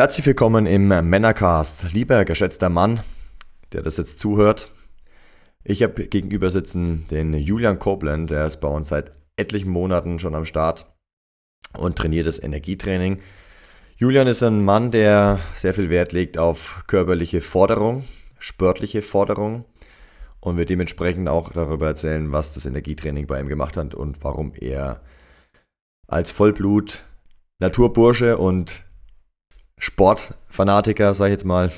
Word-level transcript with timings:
Herzlich 0.00 0.24
willkommen 0.24 0.64
im 0.64 0.88
Männercast. 0.88 1.92
Lieber 1.92 2.24
geschätzter 2.24 2.70
Mann, 2.70 3.00
der 3.74 3.82
das 3.82 3.98
jetzt 3.98 4.18
zuhört. 4.18 4.72
Ich 5.62 5.82
habe 5.82 6.06
gegenüber 6.06 6.48
sitzen 6.48 7.04
den 7.10 7.34
Julian 7.34 7.78
Koblenz, 7.78 8.30
der 8.30 8.46
ist 8.46 8.62
bei 8.62 8.68
uns 8.68 8.88
seit 8.88 9.10
etlichen 9.36 9.68
Monaten 9.70 10.18
schon 10.18 10.34
am 10.34 10.46
Start 10.46 10.86
und 11.76 11.96
trainiert 11.96 12.26
das 12.26 12.42
Energietraining. 12.42 13.20
Julian 13.98 14.26
ist 14.26 14.42
ein 14.42 14.64
Mann, 14.64 14.90
der 14.90 15.38
sehr 15.52 15.74
viel 15.74 15.90
Wert 15.90 16.12
legt 16.12 16.38
auf 16.38 16.84
körperliche 16.86 17.42
Forderung, 17.42 18.04
sportliche 18.38 19.02
Forderung 19.02 19.66
und 20.40 20.56
wird 20.56 20.70
dementsprechend 20.70 21.28
auch 21.28 21.52
darüber 21.52 21.88
erzählen, 21.88 22.32
was 22.32 22.54
das 22.54 22.64
Energietraining 22.64 23.26
bei 23.26 23.38
ihm 23.38 23.48
gemacht 23.48 23.76
hat 23.76 23.94
und 23.94 24.24
warum 24.24 24.54
er 24.54 25.02
als 26.08 26.30
Vollblut 26.30 27.04
Naturbursche 27.58 28.38
und 28.38 28.86
Sportfanatiker, 29.80 31.14
sage 31.14 31.30
ich 31.30 31.32
jetzt 31.38 31.46
mal, 31.46 31.72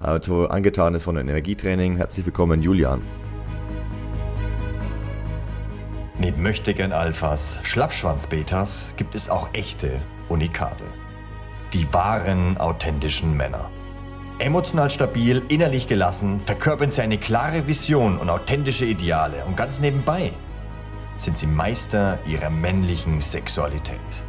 also 0.00 0.48
angetan 0.48 0.94
ist 0.94 1.04
von 1.04 1.14
dem 1.14 1.28
Energietraining. 1.28 1.96
Herzlich 1.96 2.26
willkommen, 2.26 2.62
Julian. 2.62 3.00
Neben 6.18 6.42
Möchtegern 6.42 6.92
Alphas, 6.92 7.60
Schlappschwanz-Betas 7.62 8.94
gibt 8.96 9.14
es 9.14 9.30
auch 9.30 9.50
echte 9.52 10.02
Unikate. 10.28 10.82
Die 11.72 11.86
wahren, 11.92 12.58
authentischen 12.58 13.36
Männer. 13.36 13.70
Emotional 14.40 14.90
stabil, 14.90 15.40
innerlich 15.48 15.86
gelassen, 15.86 16.40
verkörpern 16.40 16.90
sie 16.90 17.02
eine 17.02 17.18
klare 17.18 17.68
Vision 17.68 18.18
und 18.18 18.30
authentische 18.30 18.84
Ideale 18.84 19.44
und 19.44 19.56
ganz 19.56 19.78
nebenbei 19.78 20.32
sind 21.16 21.38
sie 21.38 21.46
Meister 21.46 22.18
ihrer 22.26 22.50
männlichen 22.50 23.20
Sexualität. 23.20 24.24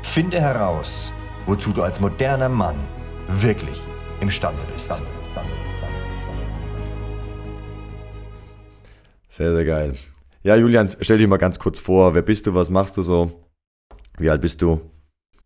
Finde 0.00 0.40
heraus, 0.40 1.12
wozu 1.48 1.72
du 1.72 1.82
als 1.82 1.98
moderner 1.98 2.50
Mann 2.50 2.76
wirklich 3.26 3.80
imstande 4.20 4.60
bist. 4.70 4.92
Sehr, 9.30 9.52
sehr 9.52 9.64
geil. 9.64 9.96
Ja, 10.42 10.56
Julian, 10.56 10.88
stell 11.00 11.16
dich 11.16 11.26
mal 11.26 11.38
ganz 11.38 11.58
kurz 11.58 11.78
vor. 11.78 12.14
Wer 12.14 12.22
bist 12.22 12.46
du? 12.46 12.54
Was 12.54 12.68
machst 12.68 12.98
du 12.98 13.02
so? 13.02 13.48
Wie 14.18 14.28
alt 14.28 14.42
bist 14.42 14.60
du? 14.60 14.80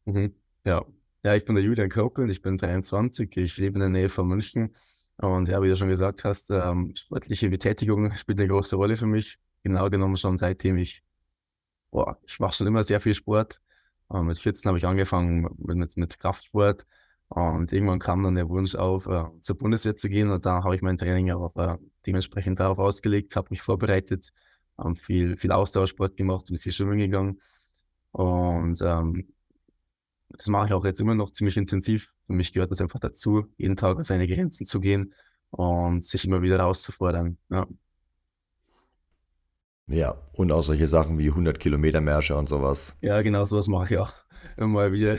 Mhm. 0.04 0.34
Ja. 0.64 0.84
ja, 1.22 1.36
ich 1.36 1.44
bin 1.44 1.54
der 1.54 1.64
Julian 1.64 1.88
Kokel, 1.88 2.30
ich 2.30 2.42
bin 2.42 2.58
23, 2.58 3.36
ich 3.36 3.56
lebe 3.58 3.74
in 3.74 3.80
der 3.80 3.88
Nähe 3.88 4.08
von 4.08 4.26
München. 4.26 4.74
Und 5.18 5.48
ja, 5.48 5.62
wie 5.62 5.68
du 5.68 5.76
schon 5.76 5.88
gesagt 5.88 6.24
hast, 6.24 6.50
ähm, 6.50 6.94
sportliche 6.96 7.48
Betätigung 7.48 8.12
spielt 8.16 8.40
eine 8.40 8.48
große 8.48 8.74
Rolle 8.74 8.96
für 8.96 9.06
mich. 9.06 9.38
Genau 9.62 9.88
genommen 9.88 10.16
schon 10.16 10.36
seitdem 10.36 10.78
ich, 10.78 11.04
boah, 11.92 12.18
ich 12.26 12.40
mache 12.40 12.54
schon 12.54 12.66
immer 12.66 12.82
sehr 12.82 12.98
viel 12.98 13.14
Sport. 13.14 13.60
Äh, 14.12 14.22
mit 14.22 14.38
14 14.38 14.68
habe 14.68 14.78
ich 14.78 14.86
angefangen 14.86 15.48
mit, 15.58 15.96
mit, 15.96 16.18
Kraftsport. 16.18 16.84
Und 17.28 17.72
irgendwann 17.72 17.98
kam 17.98 18.22
dann 18.22 18.34
der 18.34 18.48
Wunsch 18.48 18.74
auf, 18.74 19.06
äh, 19.06 19.24
zur 19.40 19.56
Bundeswehr 19.58 19.96
zu 19.96 20.08
gehen. 20.08 20.30
Und 20.30 20.44
da 20.46 20.62
habe 20.64 20.76
ich 20.76 20.82
mein 20.82 20.98
Training 20.98 21.30
auch 21.32 21.56
äh, 21.56 21.78
dementsprechend 22.06 22.60
darauf 22.60 22.78
ausgelegt, 22.78 23.36
habe 23.36 23.48
mich 23.50 23.62
vorbereitet, 23.62 24.32
viel, 24.96 25.36
viel 25.36 25.52
Ausdauersport 25.52 26.16
gemacht, 26.16 26.46
bin 26.46 26.58
viel 26.58 26.72
schwimmen 26.72 26.98
gegangen. 26.98 27.40
Und 28.10 28.80
ähm, 28.82 29.28
das 30.28 30.46
mache 30.48 30.68
ich 30.68 30.72
auch 30.72 30.84
jetzt 30.84 31.00
immer 31.00 31.14
noch 31.14 31.30
ziemlich 31.32 31.56
intensiv. 31.56 32.12
Für 32.26 32.32
mich 32.32 32.52
gehört 32.52 32.70
das 32.70 32.80
einfach 32.80 33.00
dazu, 33.00 33.46
jeden 33.56 33.76
Tag 33.76 33.96
an 33.96 34.02
seine 34.02 34.26
Grenzen 34.26 34.66
zu 34.66 34.80
gehen 34.80 35.14
und 35.50 36.04
sich 36.04 36.24
immer 36.24 36.42
wieder 36.42 36.58
herauszufordern. 36.58 37.38
Ja. 37.50 37.66
Ja, 39.88 40.14
und 40.32 40.52
auch 40.52 40.62
solche 40.62 40.86
Sachen 40.86 41.18
wie 41.18 41.28
100 41.28 41.58
Kilometer 41.58 42.00
Märsche 42.00 42.36
und 42.36 42.48
sowas. 42.48 42.96
Ja, 43.00 43.20
genau 43.22 43.44
sowas 43.44 43.68
mache 43.68 43.94
ich 43.94 43.98
auch 43.98 44.12
immer 44.56 44.92
wieder. 44.92 45.18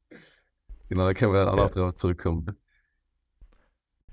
genau, 0.88 1.06
da 1.06 1.14
können 1.14 1.32
wir 1.32 1.44
dann 1.44 1.48
auch 1.48 1.56
ja. 1.56 1.64
noch 1.64 1.70
drauf 1.70 1.94
zurückkommen. 1.94 2.56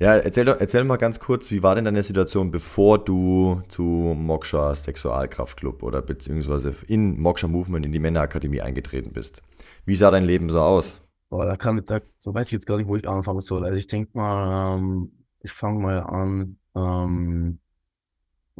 Ja, 0.01 0.15
erzähl, 0.15 0.45
doch, 0.45 0.59
erzähl 0.59 0.83
mal 0.83 0.97
ganz 0.97 1.19
kurz, 1.19 1.51
wie 1.51 1.61
war 1.61 1.75
denn 1.75 1.85
deine 1.85 2.01
Situation, 2.01 2.49
bevor 2.49 2.97
du 2.97 3.61
zu 3.69 3.83
Moksha 3.83 4.73
Sexualkraftclub 4.73 5.83
oder 5.83 6.01
beziehungsweise 6.01 6.73
in 6.87 7.21
Moksha 7.21 7.47
Movement 7.47 7.85
in 7.85 7.91
die 7.91 7.99
Männerakademie 7.99 8.61
eingetreten 8.61 9.11
bist? 9.13 9.43
Wie 9.85 9.95
sah 9.95 10.09
dein 10.09 10.25
Leben 10.25 10.49
so 10.49 10.59
aus? 10.59 11.01
Boah, 11.29 11.45
da 11.45 11.55
kann 11.55 11.83
da, 11.85 11.99
so 12.17 12.33
weiß 12.33 12.47
ich 12.47 12.53
jetzt 12.53 12.65
gar 12.65 12.77
nicht, 12.77 12.87
wo 12.87 12.95
ich 12.95 13.07
anfangen 13.07 13.41
soll. 13.41 13.63
Also 13.63 13.77
ich 13.77 13.85
denke 13.85 14.17
mal, 14.17 14.75
ähm, 14.75 15.11
ich 15.41 15.51
fange 15.51 15.79
mal 15.79 15.99
an, 15.99 16.57
ähm, 16.75 17.59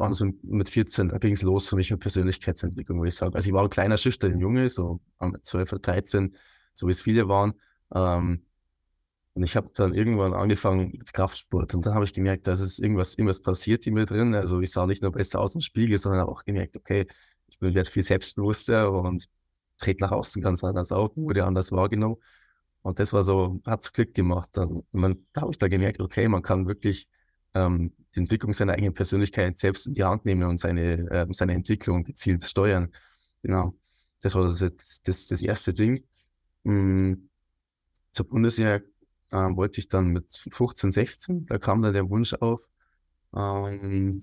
waren 0.02 0.12
so 0.12 0.26
mit 0.42 0.68
14, 0.68 1.10
da 1.10 1.18
ging 1.18 1.32
es 1.32 1.42
los 1.42 1.68
für 1.68 1.76
mich 1.76 1.90
mit 1.92 2.00
Persönlichkeitsentwicklung, 2.00 2.98
würde 2.98 3.08
ich 3.08 3.14
sagen. 3.14 3.34
Also 3.36 3.46
ich 3.48 3.54
war 3.54 3.62
ein 3.62 3.70
kleiner, 3.70 3.96
schüchterner 3.96 4.36
Junge, 4.36 4.68
so 4.68 5.00
mit 5.20 5.46
12 5.46 5.72
oder 5.72 5.80
13, 5.80 6.36
so 6.74 6.88
wie 6.88 6.90
es 6.90 7.02
viele 7.02 7.28
waren. 7.28 7.54
Ähm, 7.94 8.44
und 9.34 9.44
ich 9.44 9.54
habe 9.54 9.70
dann 9.74 9.94
irgendwann 9.94 10.34
angefangen 10.34 10.90
mit 10.98 11.12
Kraftsport 11.12 11.74
und 11.74 11.86
dann 11.86 11.94
habe 11.94 12.04
ich 12.04 12.12
gemerkt, 12.12 12.48
dass 12.48 12.60
es 12.60 12.80
irgendwas, 12.80 13.14
irgendwas 13.14 13.42
passiert 13.42 13.86
in 13.86 13.94
mir 13.94 14.04
drin. 14.04 14.34
Also 14.34 14.60
ich 14.60 14.72
sah 14.72 14.86
nicht 14.86 15.02
nur 15.02 15.12
besser 15.12 15.40
aus 15.40 15.54
im 15.54 15.60
Spiegel, 15.60 15.96
sondern 15.98 16.20
habe 16.20 16.32
auch 16.32 16.44
gemerkt, 16.44 16.76
okay, 16.76 17.06
ich 17.46 17.58
bin 17.60 17.72
werde 17.74 17.88
viel 17.90 18.02
selbstbewusster 18.02 18.92
und 18.92 19.28
trete 19.78 20.02
nach 20.02 20.10
außen 20.10 20.42
ganz 20.42 20.64
anders 20.64 20.90
auf, 20.90 21.16
wurde 21.16 21.44
anders 21.44 21.70
wahrgenommen. 21.70 22.16
Und 22.82 22.98
das 22.98 23.12
war 23.12 23.22
so, 23.22 23.60
hat 23.64 23.84
so 23.84 23.90
Glück 23.92 24.14
gemacht. 24.14 24.50
Dann, 24.52 24.82
da 25.32 25.42
habe 25.42 25.52
ich 25.52 25.58
da 25.58 25.68
gemerkt, 25.68 26.00
okay, 26.00 26.26
man 26.28 26.42
kann 26.42 26.66
wirklich 26.66 27.08
ähm, 27.54 27.92
die 28.14 28.20
Entwicklung 28.20 28.52
seiner 28.52 28.74
eigenen 28.74 28.94
Persönlichkeit 28.94 29.58
selbst 29.58 29.86
in 29.86 29.94
die 29.94 30.04
Hand 30.04 30.24
nehmen 30.24 30.44
und 30.44 30.58
seine, 30.58 31.10
äh, 31.10 31.26
seine 31.30 31.54
Entwicklung 31.54 32.04
gezielt 32.04 32.44
steuern. 32.44 32.92
Genau. 33.42 33.74
Das 34.20 34.34
war 34.34 34.44
das, 34.44 34.58
das, 35.04 35.26
das 35.26 35.42
erste 35.42 35.72
Ding. 35.74 36.04
Mhm. 36.64 37.28
Zur 38.12 38.28
Bundeswehr 38.28 38.82
äh, 39.30 39.36
wollte 39.36 39.80
ich 39.80 39.88
dann 39.88 40.08
mit 40.08 40.44
15, 40.50 40.90
16, 40.90 41.46
da 41.46 41.58
kam 41.58 41.82
dann 41.82 41.94
der 41.94 42.08
Wunsch 42.08 42.34
auf. 42.34 42.60
Ähm, 43.34 44.22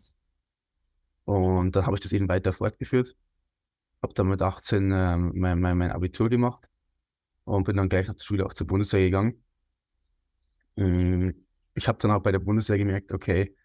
und 1.25 1.75
dann 1.75 1.85
habe 1.85 1.95
ich 1.95 2.01
das 2.01 2.11
eben 2.11 2.29
weiter 2.29 2.53
fortgeführt. 2.53 3.15
Habe 4.01 4.13
dann 4.13 4.29
mit 4.29 4.41
18 4.41 4.91
äh, 4.91 5.17
mein, 5.17 5.59
mein, 5.59 5.77
mein 5.77 5.91
Abitur 5.91 6.29
gemacht 6.29 6.67
und 7.43 7.65
bin 7.65 7.77
dann 7.77 7.89
gleich 7.89 8.07
nach 8.07 8.15
der 8.15 8.23
Schule 8.23 8.45
auch 8.45 8.53
zur 8.53 8.67
Bundeswehr 8.67 9.01
gegangen. 9.05 9.43
Ähm, 10.77 11.45
ich 11.73 11.87
habe 11.87 11.97
dann 11.99 12.11
auch 12.11 12.21
bei 12.21 12.31
der 12.31 12.39
Bundeswehr 12.39 12.77
gemerkt, 12.77 13.11
okay, 13.11 13.55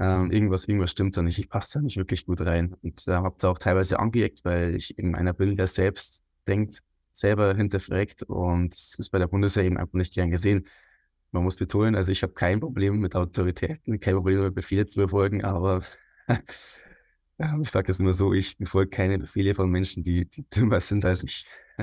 ähm, 0.00 0.30
irgendwas, 0.32 0.66
irgendwas 0.66 0.90
stimmt 0.90 1.16
da 1.16 1.22
nicht. 1.22 1.38
Ich 1.38 1.50
passe 1.50 1.78
da 1.78 1.82
nicht 1.82 1.98
wirklich 1.98 2.24
gut 2.24 2.40
rein. 2.40 2.74
Und 2.82 3.06
äh, 3.06 3.12
habe 3.12 3.36
da 3.38 3.50
auch 3.50 3.58
teilweise 3.58 3.98
angeeckt, 3.98 4.44
weil 4.44 4.74
ich 4.74 4.98
in 4.98 5.10
meiner 5.10 5.34
Bilder 5.34 5.66
selbst 5.66 6.24
denkt, 6.48 6.82
selber 7.12 7.54
hinterfragt 7.54 8.22
und 8.22 8.72
das 8.72 8.94
ist 8.98 9.10
bei 9.10 9.18
der 9.18 9.26
Bundeswehr 9.26 9.64
eben 9.64 9.76
einfach 9.76 9.94
nicht 9.94 10.14
gern 10.14 10.30
gesehen. 10.30 10.66
Man 11.32 11.44
muss 11.44 11.56
betonen, 11.56 11.94
also 11.96 12.10
ich 12.10 12.22
habe 12.22 12.32
kein 12.32 12.60
Problem 12.60 12.98
mit 12.98 13.14
Autoritäten, 13.14 14.00
kein 14.00 14.14
Problem 14.14 14.42
mit 14.42 14.54
Befehle 14.54 14.86
zu 14.86 15.00
befolgen, 15.00 15.44
aber 15.44 15.84
ich 17.62 17.70
sage 17.70 17.92
es 17.92 17.98
nur 17.98 18.14
so, 18.14 18.32
ich 18.32 18.56
befolge 18.56 18.90
keine 18.90 19.18
Befehle 19.18 19.54
von 19.54 19.70
Menschen, 19.70 20.02
die, 20.02 20.24
die 20.24 20.48
dümmer 20.48 20.80
sind 20.80 21.04
als 21.04 21.22
ich. 21.22 21.44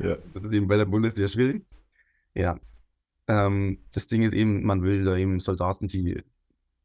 ja. 0.00 0.18
Das 0.34 0.44
ist 0.44 0.52
eben 0.52 0.68
bei 0.68 0.76
der 0.76 0.84
Bundeswehr 0.84 1.28
schwierig. 1.28 1.64
Ja. 2.34 2.58
Ähm, 3.28 3.78
das 3.92 4.06
Ding 4.06 4.22
ist 4.22 4.32
eben, 4.32 4.64
man 4.64 4.82
will 4.82 5.04
da 5.04 5.16
eben 5.16 5.38
Soldaten, 5.38 5.86
die 5.86 6.22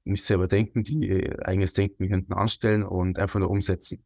nicht 0.04 0.26
selber 0.26 0.48
denken, 0.48 0.84
die 0.84 1.32
eigenes 1.40 1.74
Denken 1.74 2.06
hinten 2.06 2.34
anstellen 2.34 2.84
und 2.84 3.18
einfach 3.20 3.40
nur 3.40 3.50
umsetzen. 3.50 4.04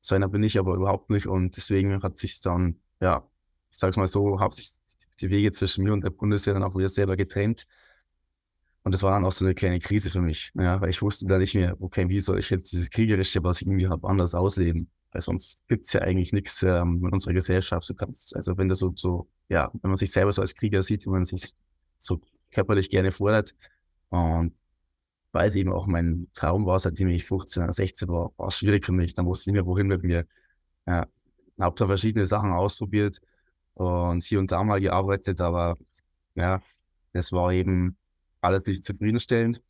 So 0.00 0.14
einer 0.14 0.28
bin 0.28 0.42
ich 0.42 0.58
aber 0.58 0.74
überhaupt 0.74 1.10
nicht 1.10 1.26
und 1.26 1.56
deswegen 1.56 2.02
hat 2.02 2.18
sich 2.18 2.40
dann, 2.40 2.80
ja, 3.00 3.28
ich 3.70 3.78
sag's 3.78 3.96
mal 3.96 4.06
so, 4.06 4.40
haben 4.40 4.52
sich 4.52 4.70
die 5.20 5.30
Wege 5.30 5.52
zwischen 5.52 5.84
mir 5.84 5.92
und 5.92 6.02
der 6.02 6.10
Bundeswehr 6.10 6.54
dann 6.54 6.62
auch 6.62 6.76
wieder 6.76 6.88
selber 6.88 7.16
getrennt. 7.16 7.66
Und 8.82 8.92
das 8.92 9.02
war 9.02 9.12
dann 9.12 9.24
auch 9.26 9.32
so 9.32 9.44
eine 9.44 9.54
kleine 9.54 9.78
Krise 9.78 10.08
für 10.08 10.22
mich, 10.22 10.52
ja, 10.54 10.80
weil 10.80 10.88
ich 10.88 11.02
wusste 11.02 11.26
da 11.26 11.38
nicht 11.38 11.54
mehr, 11.54 11.76
okay, 11.82 12.08
wie 12.08 12.20
soll 12.20 12.38
ich 12.38 12.48
jetzt 12.48 12.72
dieses 12.72 12.90
Kriegerische, 12.90 13.42
was 13.44 13.60
ich 13.60 13.66
irgendwie 13.66 13.88
habe, 13.88 14.08
anders 14.08 14.34
ausleben? 14.34 14.90
Weil 15.12 15.20
sonst 15.22 15.66
gibt's 15.68 15.92
ja 15.92 16.02
eigentlich 16.02 16.32
nichts 16.32 16.62
ähm, 16.62 17.02
in 17.04 17.12
unserer 17.12 17.34
Gesellschaft. 17.34 17.88
Du 17.88 17.94
kannst, 17.94 18.36
also 18.36 18.56
wenn 18.58 18.68
du 18.68 18.74
so, 18.74 18.92
so, 18.96 19.28
ja, 19.48 19.70
wenn 19.82 19.90
man 19.90 19.96
sich 19.96 20.12
selber 20.12 20.32
so 20.32 20.42
als 20.42 20.54
Krieger 20.54 20.82
sieht, 20.82 21.06
wenn 21.06 21.12
man 21.12 21.24
sich 21.24 21.54
so 21.98 22.20
körperlich 22.50 22.90
gerne 22.90 23.12
fordert 23.12 23.54
und 24.10 24.54
weil 25.32 25.48
es 25.48 25.54
eben 25.54 25.72
auch 25.72 25.86
mein 25.86 26.28
Traum 26.34 26.66
war, 26.66 26.78
seitdem 26.80 27.08
ich 27.08 27.24
15 27.24 27.62
oder 27.64 27.72
16 27.72 28.08
war, 28.08 28.32
war 28.36 28.48
es 28.48 28.56
schwierig 28.56 28.84
für 28.84 28.92
mich. 28.92 29.14
Dann 29.14 29.26
wusste 29.26 29.50
ich 29.50 29.54
nicht 29.54 29.62
mehr, 29.62 29.66
wohin 29.66 29.86
mit 29.86 30.02
mir. 30.02 30.26
Ja, 30.86 31.06
habe 31.60 31.76
da 31.76 31.86
verschiedene 31.86 32.26
Sachen 32.26 32.52
ausprobiert 32.52 33.20
und 33.74 34.24
hier 34.24 34.38
und 34.40 34.50
da 34.52 34.62
mal 34.64 34.80
gearbeitet, 34.80 35.40
aber 35.40 35.76
ja, 36.34 36.60
das 37.12 37.32
war 37.32 37.52
eben 37.52 37.96
alles 38.40 38.66
nicht 38.66 38.84
zufriedenstellend. 38.84 39.62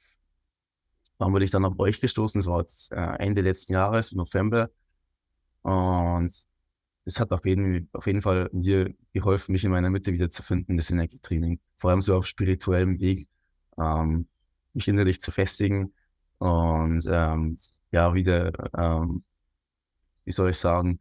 Dann 1.18 1.32
wurde 1.32 1.44
ich 1.44 1.50
dann 1.50 1.64
auf 1.64 1.78
euch 1.78 2.00
gestoßen, 2.00 2.40
das 2.40 2.46
war 2.46 2.60
jetzt 2.60 2.92
äh, 2.92 3.16
Ende 3.18 3.42
letzten 3.42 3.74
Jahres, 3.74 4.12
November. 4.12 4.70
Und 5.62 6.32
es 7.04 7.20
hat 7.20 7.32
auf 7.32 7.44
jeden, 7.46 7.88
auf 7.92 8.06
jeden 8.06 8.22
Fall 8.22 8.50
mir 8.52 8.94
geholfen, 9.12 9.52
mich 9.52 9.64
in 9.64 9.70
meiner 9.70 9.90
Mitte 9.90 10.12
wiederzufinden, 10.12 10.76
das 10.76 10.90
Energietraining. 10.90 11.60
Vor 11.76 11.90
allem 11.90 12.02
so 12.02 12.16
auf 12.16 12.26
spirituellem 12.26 13.00
Weg. 13.00 13.28
Ähm, 13.78 14.28
mich 14.74 14.88
innerlich 14.88 15.20
zu 15.20 15.30
festigen 15.30 15.92
und 16.38 17.04
ähm, 17.10 17.58
ja, 17.92 18.14
wieder, 18.14 18.52
ähm, 18.76 19.24
wie 20.24 20.32
soll 20.32 20.50
ich 20.50 20.58
sagen, 20.58 21.00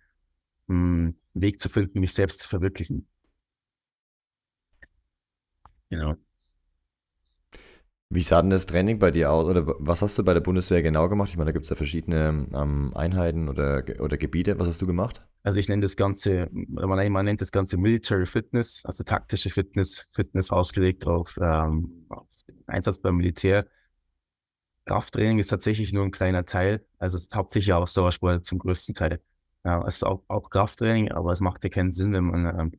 mh, 0.68 0.76
hm, 0.76 1.16
Weg 1.36 1.60
zu 1.60 1.70
finden, 1.70 2.00
mich 2.00 2.14
selbst 2.14 2.42
zu 2.42 2.50
verwirklichen. 2.50 3.08
Genau. 5.90 6.16
Wie 8.12 8.24
sah 8.24 8.42
denn 8.42 8.50
das 8.50 8.66
Training 8.66 8.98
bei 8.98 9.12
dir 9.12 9.32
aus? 9.32 9.46
Oder 9.46 9.68
was 9.78 10.02
hast 10.02 10.18
du 10.18 10.24
bei 10.24 10.34
der 10.34 10.42
Bundeswehr 10.42 10.82
genau 10.82 11.08
gemacht? 11.10 11.30
Ich 11.30 11.38
meine, 11.38 11.50
da 11.50 11.52
gibt 11.52 11.66
es 11.66 11.70
ja 11.70 11.76
verschiedene 11.76 12.48
ähm, 12.54 12.92
Einheiten 12.96 13.48
oder, 13.48 13.84
oder 14.00 14.18
Gebiete. 14.18 14.58
Was 14.60 14.68
hast 14.68 14.82
du 14.82 14.88
gemacht? 14.88 15.24
Also 15.44 15.60
ich 15.60 15.70
nenne 15.70 15.84
das 15.84 15.96
Ganze, 15.96 16.50
man, 16.52 17.12
man 17.12 17.26
nennt 17.26 17.40
das 17.40 17.52
Ganze 17.52 17.78
Military 17.78 18.26
Fitness, 18.26 18.82
also 18.84 19.04
taktische 19.04 19.52
Fitness, 19.52 20.08
Fitness 20.12 20.50
ausgelegt 20.50 21.06
auf, 21.06 21.38
ähm, 21.40 22.08
auf 22.10 22.28
Einsatz 22.66 23.00
beim 23.00 23.18
Militär. 23.18 23.68
Krafttraining 24.86 25.38
ist 25.38 25.50
tatsächlich 25.50 25.94
nur 25.94 26.04
ein 26.04 26.12
kleiner 26.12 26.46
Teil, 26.46 26.84
also 26.98 27.20
hauptsächlich 27.32 27.74
Ausdauersport 27.74 28.44
zum 28.44 28.58
größten 28.58 28.96
Teil. 28.96 29.22
Ja, 29.64 29.84
also 29.84 30.08
auch, 30.08 30.24
auch 30.28 30.50
Krafttraining, 30.50 31.12
aber 31.12 31.32
es 31.32 31.42
macht 31.42 31.64
ja 31.64 31.70
keinen 31.70 31.92
Sinn, 31.92 32.14
wenn 32.14 32.24
man 32.24 32.60
ähm, 32.60 32.72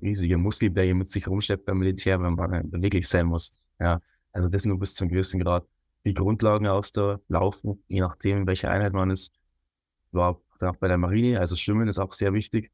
riesige 0.00 0.38
Muskelberge 0.38 0.94
mit 0.94 1.10
sich 1.10 1.28
rumschleppt 1.28 1.66
beim 1.66 1.78
Militär, 1.78 2.22
wenn 2.22 2.34
man 2.34 2.70
beweglich 2.70 3.06
sein 3.06 3.26
muss. 3.26 3.58
Ja, 3.78 3.98
also 4.32 4.48
das 4.48 4.64
nur 4.64 4.78
bis 4.78 4.94
zum 4.94 5.08
gewissen 5.08 5.40
Grad. 5.40 5.66
Die 6.04 6.14
Grundlagen 6.14 6.64
Grundlagenausdauer, 6.64 7.20
Laufen, 7.28 7.84
je 7.88 8.00
nachdem, 8.00 8.46
welche 8.46 8.70
Einheit 8.70 8.92
man 8.92 9.10
ist, 9.10 9.32
war 10.12 10.40
auch 10.60 10.76
bei 10.76 10.88
der 10.88 10.98
Marine, 10.98 11.40
also 11.40 11.56
Schwimmen 11.56 11.88
ist 11.88 11.98
auch 11.98 12.12
sehr 12.12 12.32
wichtig. 12.32 12.70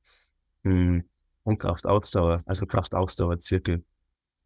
Hm, 0.65 1.05
und 1.43 1.59
Kraftausdauer, 1.59 2.43
also 2.47 2.67
Kraftausdauer-Zirkel. 2.67 3.85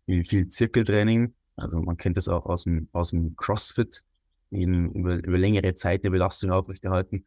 Viel 0.06 0.48
Zirkeltraining, 0.48 1.34
also 1.56 1.80
man 1.80 1.96
kennt 1.96 2.16
das 2.16 2.28
auch 2.28 2.46
aus 2.46 2.64
dem, 2.64 2.88
aus 2.92 3.10
dem 3.10 3.36
CrossFit, 3.36 4.04
eben 4.50 4.92
über, 4.92 5.22
über 5.22 5.38
längere 5.38 5.74
Zeit 5.74 6.02
eine 6.02 6.10
Belastung 6.10 6.50
aufrechterhalten 6.50 7.24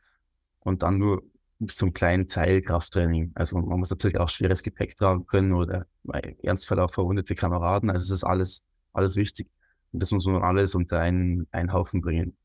und 0.59 0.83
dann 0.83 0.97
nur 0.97 1.24
bis 1.59 1.77
zum 1.77 1.94
kleinen 1.94 2.27
Teil 2.27 2.62
Krafttraining. 2.62 3.31
Also 3.36 3.57
man 3.57 3.79
muss 3.79 3.89
natürlich 3.89 4.19
auch 4.19 4.29
schweres 4.29 4.63
Gepäck 4.63 4.95
tragen 4.95 5.25
können 5.25 5.53
oder 5.53 5.88
im 6.03 6.36
Ernstfall 6.44 6.79
auch 6.79 6.94
verwundete 6.94 7.36
Kameraden. 7.36 7.89
Also 7.89 8.03
es 8.03 8.09
ist 8.09 8.24
alles, 8.24 8.63
alles 8.91 9.15
wichtig. 9.15 9.50
Und 9.93 10.01
das 10.01 10.11
muss 10.11 10.25
man 10.25 10.41
alles 10.43 10.75
unter 10.75 10.99
einen, 10.99 11.47
einen 11.51 11.71
Haufen 11.71 12.01
bringen. 12.01 12.35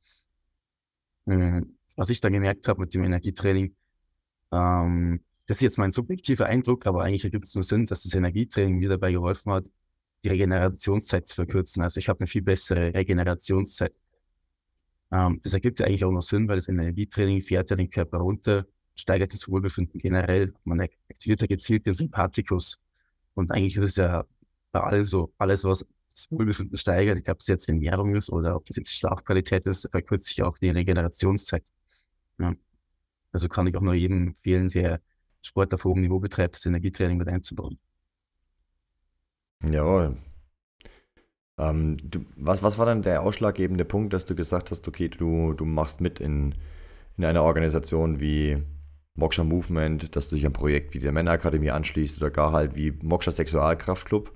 Ähm, 1.26 1.78
was 1.96 2.10
ich 2.10 2.20
da 2.20 2.28
gemerkt 2.28 2.68
habe 2.68 2.80
mit 2.80 2.94
dem 2.94 3.04
Energietraining, 3.04 3.74
ähm, 4.52 5.20
das 5.46 5.56
ist 5.58 5.62
jetzt 5.62 5.78
mein 5.78 5.90
subjektiver 5.90 6.46
Eindruck, 6.46 6.86
aber 6.86 7.02
eigentlich 7.02 7.24
ergibt 7.24 7.46
es 7.46 7.54
nur 7.54 7.64
Sinn, 7.64 7.86
dass 7.86 8.02
das 8.02 8.14
Energietraining 8.14 8.78
mir 8.78 8.90
dabei 8.90 9.12
geholfen 9.12 9.52
hat, 9.52 9.66
die 10.22 10.28
Regenerationszeit 10.28 11.26
zu 11.26 11.36
verkürzen. 11.36 11.82
Also 11.82 11.98
ich 11.98 12.08
habe 12.08 12.20
eine 12.20 12.26
viel 12.26 12.42
bessere 12.42 12.92
Regenerationszeit. 12.94 13.94
Ähm, 15.10 15.40
das 15.42 15.54
ergibt 15.54 15.78
ja 15.80 15.86
eigentlich 15.86 16.04
auch 16.04 16.12
noch 16.12 16.22
Sinn, 16.22 16.48
weil 16.48 16.56
das 16.56 16.68
Energietraining 16.68 17.40
fährt 17.40 17.70
ja 17.70 17.76
den 17.76 17.88
Körper 17.90 18.18
runter, 18.18 18.66
steigert 18.94 19.32
das 19.32 19.48
Wohlbefinden 19.48 20.00
generell. 20.00 20.52
Man 20.64 20.80
aktiviert 20.80 21.40
ja 21.40 21.46
gezielt 21.46 21.86
den 21.86 21.94
Sympathikus. 21.94 22.78
Und 23.34 23.50
eigentlich 23.52 23.76
ist 23.76 23.84
es 23.84 23.96
ja 23.96 24.24
bei 24.72 24.80
allem 24.80 25.04
so, 25.04 25.32
alles, 25.38 25.64
was 25.64 25.86
das 26.18 26.32
Wohlbefinden 26.32 26.76
steigert, 26.76 27.28
ob 27.28 27.40
es 27.40 27.46
jetzt 27.46 27.68
Ernährung 27.68 28.16
ist 28.16 28.30
oder 28.30 28.56
ob 28.56 28.68
es 28.68 28.76
jetzt 28.76 28.92
Schlafqualität 28.92 29.66
ist, 29.66 29.88
verkürzt 29.90 30.26
sich 30.26 30.42
auch 30.42 30.58
die 30.58 30.70
Regenerationszeit. 30.70 31.64
Ja. 32.38 32.54
Also 33.32 33.48
kann 33.48 33.66
ich 33.66 33.76
auch 33.76 33.82
nur 33.82 33.94
jedem 33.94 34.28
empfehlen, 34.28 34.68
der 34.68 35.00
Sport 35.42 35.72
auf 35.74 35.84
hohem 35.84 36.00
Niveau 36.00 36.18
betreibt, 36.18 36.56
das 36.56 36.66
Energietraining 36.66 37.18
mit 37.18 37.28
einzubauen. 37.28 37.78
Jawohl. 39.70 40.16
Ähm, 41.58 41.96
du, 42.02 42.24
was, 42.36 42.62
was 42.62 42.78
war 42.78 42.86
dann 42.86 43.02
der 43.02 43.22
ausschlaggebende 43.22 43.84
Punkt, 43.84 44.12
dass 44.12 44.24
du 44.24 44.34
gesagt 44.34 44.70
hast, 44.70 44.86
okay, 44.88 45.08
du, 45.08 45.52
du 45.52 45.64
machst 45.64 46.00
mit 46.00 46.20
in, 46.20 46.54
in 47.16 47.24
einer 47.24 47.42
Organisation 47.42 48.20
wie 48.20 48.62
Moksha 49.14 49.44
Movement, 49.44 50.14
dass 50.16 50.28
du 50.28 50.36
dich 50.36 50.46
am 50.46 50.52
Projekt 50.52 50.94
wie 50.94 51.00
der 51.00 51.12
Männerakademie 51.12 51.70
anschließt 51.70 52.16
oder 52.18 52.30
gar 52.30 52.52
halt 52.52 52.76
wie 52.76 52.92
Moksha 53.02 53.30
Sexualkraftclub 53.30 54.32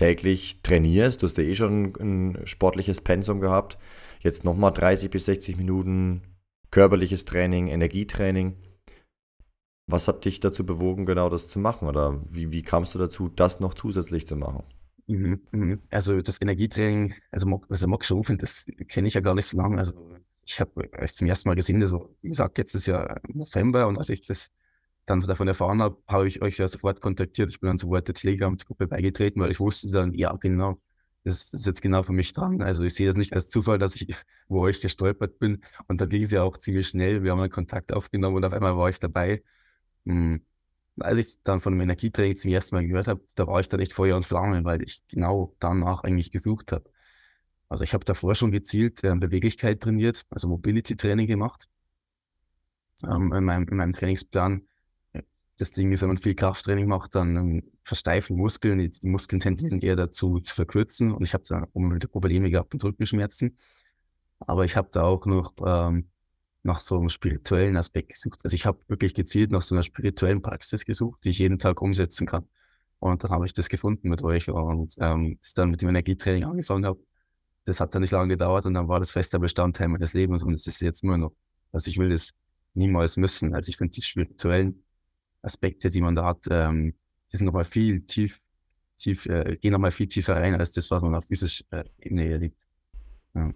täglich 0.00 0.62
trainierst. 0.62 1.20
Du 1.20 1.26
hast 1.26 1.36
ja 1.36 1.44
eh 1.44 1.54
schon 1.54 1.92
ein 2.00 2.46
sportliches 2.46 3.02
Pensum 3.02 3.38
gehabt. 3.38 3.76
Jetzt 4.20 4.44
nochmal 4.44 4.72
30 4.72 5.10
bis 5.10 5.26
60 5.26 5.58
Minuten 5.58 6.22
körperliches 6.70 7.26
Training, 7.26 7.68
Energietraining. 7.68 8.56
Was 9.86 10.08
hat 10.08 10.24
dich 10.24 10.40
dazu 10.40 10.64
bewogen, 10.64 11.04
genau 11.04 11.28
das 11.28 11.48
zu 11.48 11.58
machen? 11.58 11.86
Oder 11.86 12.18
wie, 12.30 12.50
wie 12.50 12.62
kamst 12.62 12.94
du 12.94 12.98
dazu, 12.98 13.28
das 13.28 13.60
noch 13.60 13.74
zusätzlich 13.74 14.26
zu 14.26 14.36
machen? 14.36 14.64
Mhm, 15.06 15.42
mhm. 15.50 15.82
Also 15.90 16.22
das 16.22 16.40
Energietraining, 16.40 17.14
also, 17.30 17.60
also 17.68 17.86
Moksha 17.86 18.14
Movement, 18.14 18.42
das 18.42 18.66
kenne 18.88 19.08
ich 19.08 19.14
ja 19.14 19.20
gar 19.20 19.34
nicht 19.34 19.46
so 19.46 19.58
lange. 19.58 19.76
Also 19.76 19.92
ich 20.46 20.60
habe 20.60 20.90
euch 20.98 21.12
zum 21.12 21.26
ersten 21.26 21.50
Mal 21.50 21.56
gesehen, 21.56 21.82
also 21.82 22.08
wie 22.22 22.28
gesagt, 22.28 22.56
jetzt 22.56 22.74
ist 22.74 22.86
ja 22.86 23.20
November 23.28 23.86
und 23.86 23.98
als 23.98 24.08
ich 24.08 24.22
das 24.22 24.50
dann 25.06 25.20
davon 25.20 25.48
erfahren 25.48 25.82
habe, 25.82 25.98
habe 26.06 26.28
ich 26.28 26.42
euch 26.42 26.58
ja 26.58 26.68
sofort 26.68 27.00
kontaktiert. 27.00 27.50
Ich 27.50 27.60
bin 27.60 27.68
dann 27.68 27.78
sofort 27.78 28.06
der 28.08 28.14
Telegram-Gruppe 28.14 28.86
beigetreten, 28.86 29.40
weil 29.40 29.50
ich 29.50 29.60
wusste 29.60 29.90
dann, 29.90 30.14
ja, 30.14 30.32
genau, 30.36 30.80
das 31.24 31.52
ist 31.52 31.66
jetzt 31.66 31.82
genau 31.82 32.02
für 32.02 32.12
mich 32.12 32.32
dran. 32.32 32.62
Also 32.62 32.82
ich 32.82 32.94
sehe 32.94 33.06
das 33.06 33.16
nicht 33.16 33.34
als 33.34 33.48
Zufall, 33.48 33.78
dass 33.78 33.94
ich 33.96 34.14
wo 34.48 34.62
euch 34.62 34.80
gestolpert 34.80 35.38
bin. 35.38 35.62
Und 35.88 36.00
da 36.00 36.06
ging 36.06 36.22
es 36.22 36.30
ja 36.30 36.42
auch 36.42 36.56
ziemlich 36.56 36.88
schnell. 36.88 37.22
Wir 37.22 37.32
haben 37.32 37.40
einen 37.40 37.50
Kontakt 37.50 37.92
aufgenommen 37.92 38.36
und 38.36 38.44
auf 38.44 38.52
einmal 38.52 38.76
war 38.76 38.88
ich 38.90 38.98
dabei. 38.98 39.42
Hm. 40.06 40.44
Als 40.98 41.18
ich 41.18 41.42
dann 41.42 41.60
von 41.60 41.72
dem 41.74 41.80
Energietraining 41.80 42.36
zum 42.36 42.50
ersten 42.52 42.74
Mal 42.76 42.86
gehört 42.86 43.08
habe, 43.08 43.22
da 43.34 43.46
war 43.46 43.60
ich 43.60 43.68
dann 43.68 43.80
echt 43.80 43.92
Feuer 43.92 44.16
und 44.16 44.26
Flamme, 44.26 44.64
weil 44.64 44.82
ich 44.82 45.02
genau 45.08 45.54
danach 45.60 46.04
eigentlich 46.04 46.30
gesucht 46.32 46.72
habe. 46.72 46.90
Also 47.68 47.84
ich 47.84 47.94
habe 47.94 48.04
davor 48.04 48.34
schon 48.34 48.50
gezielt 48.50 49.04
äh, 49.04 49.14
Beweglichkeit 49.14 49.80
trainiert, 49.80 50.26
also 50.30 50.48
Mobility-Training 50.48 51.26
gemacht. 51.26 51.68
Ähm, 53.04 53.32
in, 53.32 53.44
meinem, 53.44 53.68
in 53.68 53.76
meinem 53.76 53.92
Trainingsplan 53.92 54.66
das 55.60 55.72
Ding 55.72 55.92
ist, 55.92 56.00
wenn 56.00 56.08
man 56.08 56.18
viel 56.18 56.34
Krafttraining 56.34 56.88
macht, 56.88 57.14
dann 57.14 57.62
versteifen 57.82 58.36
Muskeln. 58.36 58.78
Die, 58.78 58.90
die 58.90 59.06
Muskeln 59.06 59.40
tendieren 59.40 59.80
eher 59.80 59.94
dazu 59.94 60.40
zu 60.40 60.54
verkürzen. 60.54 61.12
Und 61.12 61.22
ich 61.22 61.34
habe 61.34 61.44
da 61.46 61.66
Probleme 61.66 62.50
gehabt 62.50 62.72
mit 62.72 62.82
Rückenschmerzen. 62.82 63.58
Aber 64.40 64.64
ich 64.64 64.74
habe 64.76 64.88
da 64.90 65.02
auch 65.02 65.26
noch 65.26 65.52
ähm, 65.66 66.08
nach 66.62 66.80
so 66.80 66.98
einem 66.98 67.10
spirituellen 67.10 67.76
Aspekt 67.76 68.12
gesucht. 68.12 68.40
Also 68.42 68.54
ich 68.54 68.64
habe 68.64 68.80
wirklich 68.88 69.14
gezielt 69.14 69.50
nach 69.50 69.60
so 69.60 69.74
einer 69.74 69.82
spirituellen 69.82 70.40
Praxis 70.40 70.86
gesucht, 70.86 71.20
die 71.24 71.30
ich 71.30 71.38
jeden 71.38 71.58
Tag 71.58 71.82
umsetzen 71.82 72.26
kann. 72.26 72.48
Und 72.98 73.22
dann 73.22 73.30
habe 73.30 73.44
ich 73.44 73.52
das 73.52 73.68
gefunden 73.68 74.08
mit 74.08 74.22
euch 74.22 74.48
und 74.48 74.94
ähm, 74.98 75.38
das 75.42 75.52
dann 75.52 75.70
mit 75.70 75.82
dem 75.82 75.90
Energietraining 75.90 76.44
angefangen 76.44 76.86
habe. 76.86 77.00
Das 77.64 77.80
hat 77.80 77.94
dann 77.94 78.00
nicht 78.00 78.12
lange 78.12 78.28
gedauert 78.28 78.64
und 78.64 78.74
dann 78.74 78.88
war 78.88 78.98
das 78.98 79.10
fester 79.10 79.38
Bestandteil 79.38 79.88
meines 79.88 80.14
Lebens 80.14 80.42
und 80.42 80.54
es 80.54 80.66
ist 80.66 80.80
jetzt 80.80 81.04
nur 81.04 81.18
noch. 81.18 81.32
Also 81.72 81.90
ich 81.90 81.98
will 81.98 82.08
das 82.08 82.32
niemals 82.72 83.18
missen. 83.18 83.54
Also 83.54 83.68
ich 83.68 83.76
finde 83.76 83.92
die 83.92 84.02
spirituellen 84.02 84.82
Aspekte, 85.42 85.90
die 85.90 86.00
man 86.00 86.14
da 86.14 86.24
hat, 86.24 86.44
ähm, 86.50 86.94
die 87.32 87.36
sind 87.36 87.46
nochmal 87.46 87.64
viel 87.64 88.02
tief, 88.02 88.40
tief, 88.96 89.26
äh, 89.26 89.56
gehen 89.60 89.72
nochmal 89.72 89.92
viel 89.92 90.08
tiefer 90.08 90.36
rein 90.36 90.54
als 90.54 90.72
das, 90.72 90.90
was 90.90 91.02
man 91.02 91.14
auf 91.14 91.24
physischer 91.26 91.64
äh, 91.70 91.84
Ebene 92.00 92.30
erlebt. 92.30 92.56
Ja. 93.34 93.52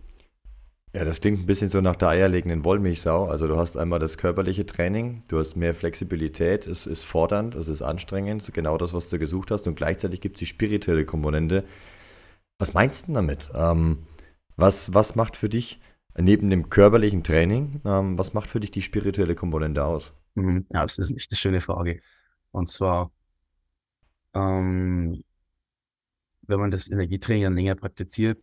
ja, 0.94 1.04
das 1.04 1.20
klingt 1.20 1.40
ein 1.40 1.46
bisschen 1.46 1.68
so 1.68 1.80
nach 1.80 1.96
der 1.96 2.08
eierlegenden 2.08 2.64
Wollmilchsau. 2.64 3.26
Also 3.26 3.48
du 3.48 3.56
hast 3.56 3.76
einmal 3.76 3.98
das 3.98 4.18
körperliche 4.18 4.66
Training, 4.66 5.24
du 5.28 5.38
hast 5.38 5.56
mehr 5.56 5.74
Flexibilität, 5.74 6.66
es 6.66 6.86
ist 6.86 7.02
fordernd, 7.02 7.54
es 7.54 7.68
ist 7.68 7.82
anstrengend, 7.82 8.48
genau 8.54 8.78
das, 8.78 8.94
was 8.94 9.10
du 9.10 9.18
gesucht 9.18 9.50
hast 9.50 9.66
und 9.66 9.74
gleichzeitig 9.74 10.20
gibt 10.20 10.36
es 10.36 10.40
die 10.40 10.46
spirituelle 10.46 11.04
Komponente. 11.04 11.64
Was 12.58 12.72
meinst 12.72 13.08
du 13.08 13.12
damit? 13.12 13.50
Ähm, 13.54 14.06
was, 14.56 14.94
was 14.94 15.16
macht 15.16 15.36
für 15.36 15.48
dich 15.48 15.80
neben 16.16 16.50
dem 16.50 16.70
körperlichen 16.70 17.24
Training, 17.24 17.80
ähm, 17.84 18.16
was 18.16 18.34
macht 18.34 18.48
für 18.48 18.60
dich 18.60 18.70
die 18.70 18.82
spirituelle 18.82 19.34
Komponente 19.34 19.84
aus? 19.84 20.12
Mhm. 20.34 20.66
Ja, 20.72 20.82
das 20.82 20.98
ist 20.98 21.10
echt 21.16 21.30
eine 21.30 21.36
schöne 21.36 21.60
Frage. 21.60 22.00
Und 22.50 22.68
zwar, 22.68 23.12
ähm, 24.34 25.24
wenn 26.42 26.60
man 26.60 26.70
das 26.70 26.88
Energietraining 26.88 27.44
dann 27.44 27.54
länger 27.56 27.74
praktiziert, 27.74 28.42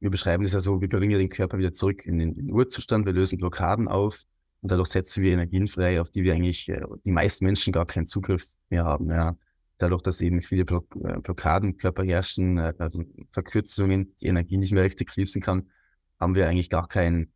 wir 0.00 0.10
beschreiben 0.10 0.44
das 0.44 0.52
ja 0.52 0.60
so, 0.60 0.80
wir 0.80 0.88
bringen 0.88 1.18
den 1.18 1.28
Körper 1.28 1.58
wieder 1.58 1.72
zurück 1.72 2.04
in 2.06 2.18
den, 2.18 2.30
in 2.30 2.46
den 2.46 2.52
Urzustand, 2.52 3.06
wir 3.06 3.12
lösen 3.12 3.38
Blockaden 3.38 3.86
auf 3.86 4.24
und 4.62 4.70
dadurch 4.70 4.88
setzen 4.88 5.22
wir 5.22 5.32
Energien 5.32 5.68
frei, 5.68 6.00
auf 6.00 6.10
die 6.10 6.24
wir 6.24 6.34
eigentlich, 6.34 6.68
äh, 6.68 6.82
die 7.04 7.12
meisten 7.12 7.44
Menschen 7.44 7.72
gar 7.72 7.86
keinen 7.86 8.06
Zugriff 8.06 8.46
mehr 8.70 8.84
haben. 8.84 9.10
Ja. 9.10 9.36
Dadurch, 9.78 10.02
dass 10.02 10.20
eben 10.20 10.42
viele 10.42 10.64
Block, 10.64 10.94
äh, 11.04 11.18
Blockaden 11.20 11.70
im 11.70 11.76
Körper 11.76 12.04
herrschen, 12.04 12.58
äh, 12.58 12.74
also 12.78 13.04
Verkürzungen, 13.32 14.14
die 14.20 14.26
Energie 14.26 14.58
nicht 14.58 14.72
mehr 14.72 14.84
richtig 14.84 15.10
fließen 15.10 15.40
kann, 15.42 15.70
haben 16.18 16.34
wir 16.34 16.48
eigentlich 16.48 16.70
gar 16.70 16.88
keinen 16.88 17.32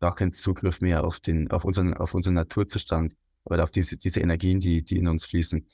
gar 0.00 0.14
keinen 0.14 0.32
Zugriff 0.32 0.80
mehr 0.80 1.04
auf 1.04 1.20
den, 1.20 1.50
auf 1.50 1.64
unseren, 1.64 1.94
auf 1.94 2.14
unseren 2.14 2.34
Naturzustand 2.34 3.14
oder 3.44 3.64
auf 3.64 3.70
diese, 3.70 3.96
diese 3.96 4.20
Energien, 4.20 4.60
die, 4.60 4.82
die 4.82 4.98
in 4.98 5.08
uns 5.08 5.24
fließen. 5.24 5.66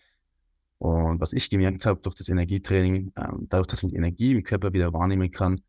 Und 0.79 1.21
was 1.21 1.33
ich 1.33 1.50
gemerkt 1.50 1.85
habe 1.87 2.00
durch 2.00 2.15
das 2.15 2.29
Energietraining, 2.29 3.12
ähm, 3.17 3.47
dadurch, 3.49 3.67
dass 3.69 3.83
man 3.83 3.93
Energie 3.93 4.33
im 4.33 4.43
Körper 4.43 4.73
wieder 4.73 4.93
wahrnehmen 4.93 5.31
kann, 5.31 5.62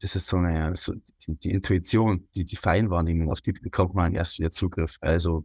das 0.00 0.16
ist 0.16 0.28
so 0.28 0.36
eine, 0.36 0.76
so 0.76 0.94
die, 1.26 1.36
die 1.36 1.50
Intuition, 1.50 2.28
die, 2.34 2.44
die 2.44 2.56
Feinwahrnehmung, 2.56 3.30
auf 3.30 3.40
die 3.40 3.52
bekommt 3.52 3.94
man 3.94 4.14
erst 4.14 4.38
wieder 4.38 4.50
Zugriff. 4.50 4.96
Also 5.00 5.44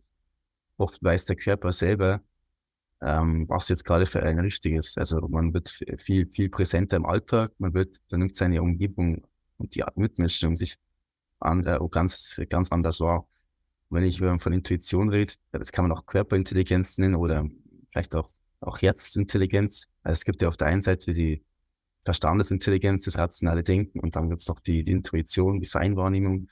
oft 0.78 1.04
weiß 1.04 1.26
der 1.26 1.36
Körper 1.36 1.72
selber, 1.72 2.22
ähm, 3.02 3.50
was 3.50 3.70
jetzt 3.70 3.84
gerade 3.84 4.06
für 4.06 4.24
ein 4.24 4.40
richtiges. 4.40 4.98
Also 4.98 5.28
man 5.28 5.54
wird 5.54 5.70
viel, 5.98 6.28
viel 6.28 6.50
präsenter 6.50 6.98
im 6.98 7.06
Alltag, 7.06 7.52
man 7.58 7.74
wird, 7.74 8.00
man 8.12 8.22
nimmt 8.22 8.36
seine 8.36 8.62
Umgebung 8.62 9.26
und 9.58 9.76
die 9.76 9.84
Mitmenschen 9.96 10.50
um 10.50 10.56
sich 10.56 10.78
an, 11.44 11.66
äh, 11.66 11.80
ganz, 11.92 12.40
ganz 12.50 12.72
anders 12.72 13.00
war. 13.00 13.28
wenn 13.90 14.04
ich 14.04 14.22
ähm, 14.22 14.40
von 14.40 14.54
Intuition 14.54 15.10
rede, 15.10 15.34
das 15.52 15.72
kann 15.72 15.88
man 15.88 15.98
auch 15.98 16.06
Körperintelligenz 16.06 16.98
nennen 16.98 17.16
oder 17.16 17.48
vielleicht 17.92 18.16
auch, 18.16 18.32
auch 18.62 18.82
Herzintelligenz. 18.82 19.88
Also 20.04 20.14
es 20.14 20.26
gibt 20.26 20.42
ja 20.42 20.48
auf 20.48 20.58
der 20.58 20.68
einen 20.68 20.82
Seite 20.82 21.14
die 21.14 21.44
Verstandesintelligenz, 22.06 23.06
das 23.06 23.18
rationale 23.18 23.64
Denken 23.64 24.00
und 24.00 24.16
dann 24.16 24.30
gibt 24.30 24.42
es 24.42 24.48
noch 24.48 24.60
die, 24.60 24.84
die 24.84 24.92
Intuition, 24.92 25.60
die 25.60 25.68
Feinwahrnehmung 25.68 26.50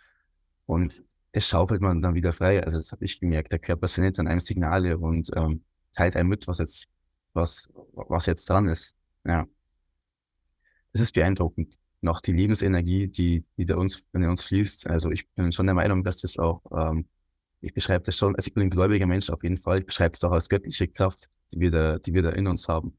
und 0.66 1.04
das 1.34 1.48
schaufelt 1.48 1.82
man 1.82 2.02
dann 2.02 2.16
wieder 2.16 2.34
frei. 2.34 2.64
Also 2.64 2.78
das 2.78 2.92
habe 2.92 3.06
ich 3.06 3.20
gemerkt, 3.20 3.52
der 3.52 3.60
Körper 3.60 3.88
sendet 3.88 4.18
dann 4.18 4.28
einem 4.28 4.40
Signale 4.40 4.98
und 4.98 5.30
ähm, 5.36 5.64
teilt 5.94 6.16
einem 6.16 6.30
mit, 6.30 6.48
was 6.48 6.60
jetzt, 6.60 6.90
was, 7.34 7.70
was 7.94 8.26
jetzt 8.26 8.50
dran 8.50 8.68
ist. 8.68 8.96
Ja. 9.26 9.48
Das 10.94 11.02
ist 11.02 11.14
beeindruckend. 11.14 11.78
Noch 12.02 12.22
die 12.22 12.34
Lebensenergie, 12.34 13.08
die, 13.08 13.46
die 13.58 13.66
da 13.66 13.76
uns, 13.78 14.04
in 14.14 14.28
uns 14.28 14.44
fließt. 14.44 14.88
Also 14.88 15.12
ich 15.12 15.30
bin 15.32 15.52
schon 15.52 15.68
der 15.68 15.76
Meinung, 15.76 16.04
dass 16.04 16.18
das 16.18 16.40
auch, 16.40 16.62
ähm, 16.76 17.06
ich 17.62 17.74
beschreibe 17.74 18.04
das 18.06 18.18
schon, 18.18 18.36
also 18.36 18.48
ich 18.48 18.54
bin 18.54 18.64
ein 18.64 18.70
gläubiger 18.72 19.06
Mensch 19.08 19.30
auf 19.30 19.44
jeden 19.44 19.58
Fall, 19.58 19.80
ich 19.80 19.86
beschreibe 19.86 20.16
es 20.16 20.24
auch 20.24 20.32
als 20.32 20.50
göttliche 20.50 20.88
Kraft, 20.88 21.30
die 21.54 21.60
wir 21.60 21.72
da, 21.72 22.00
die 22.00 22.14
wir 22.14 22.24
da 22.24 22.32
in 22.32 22.48
uns 22.48 22.68
haben. 22.68 22.98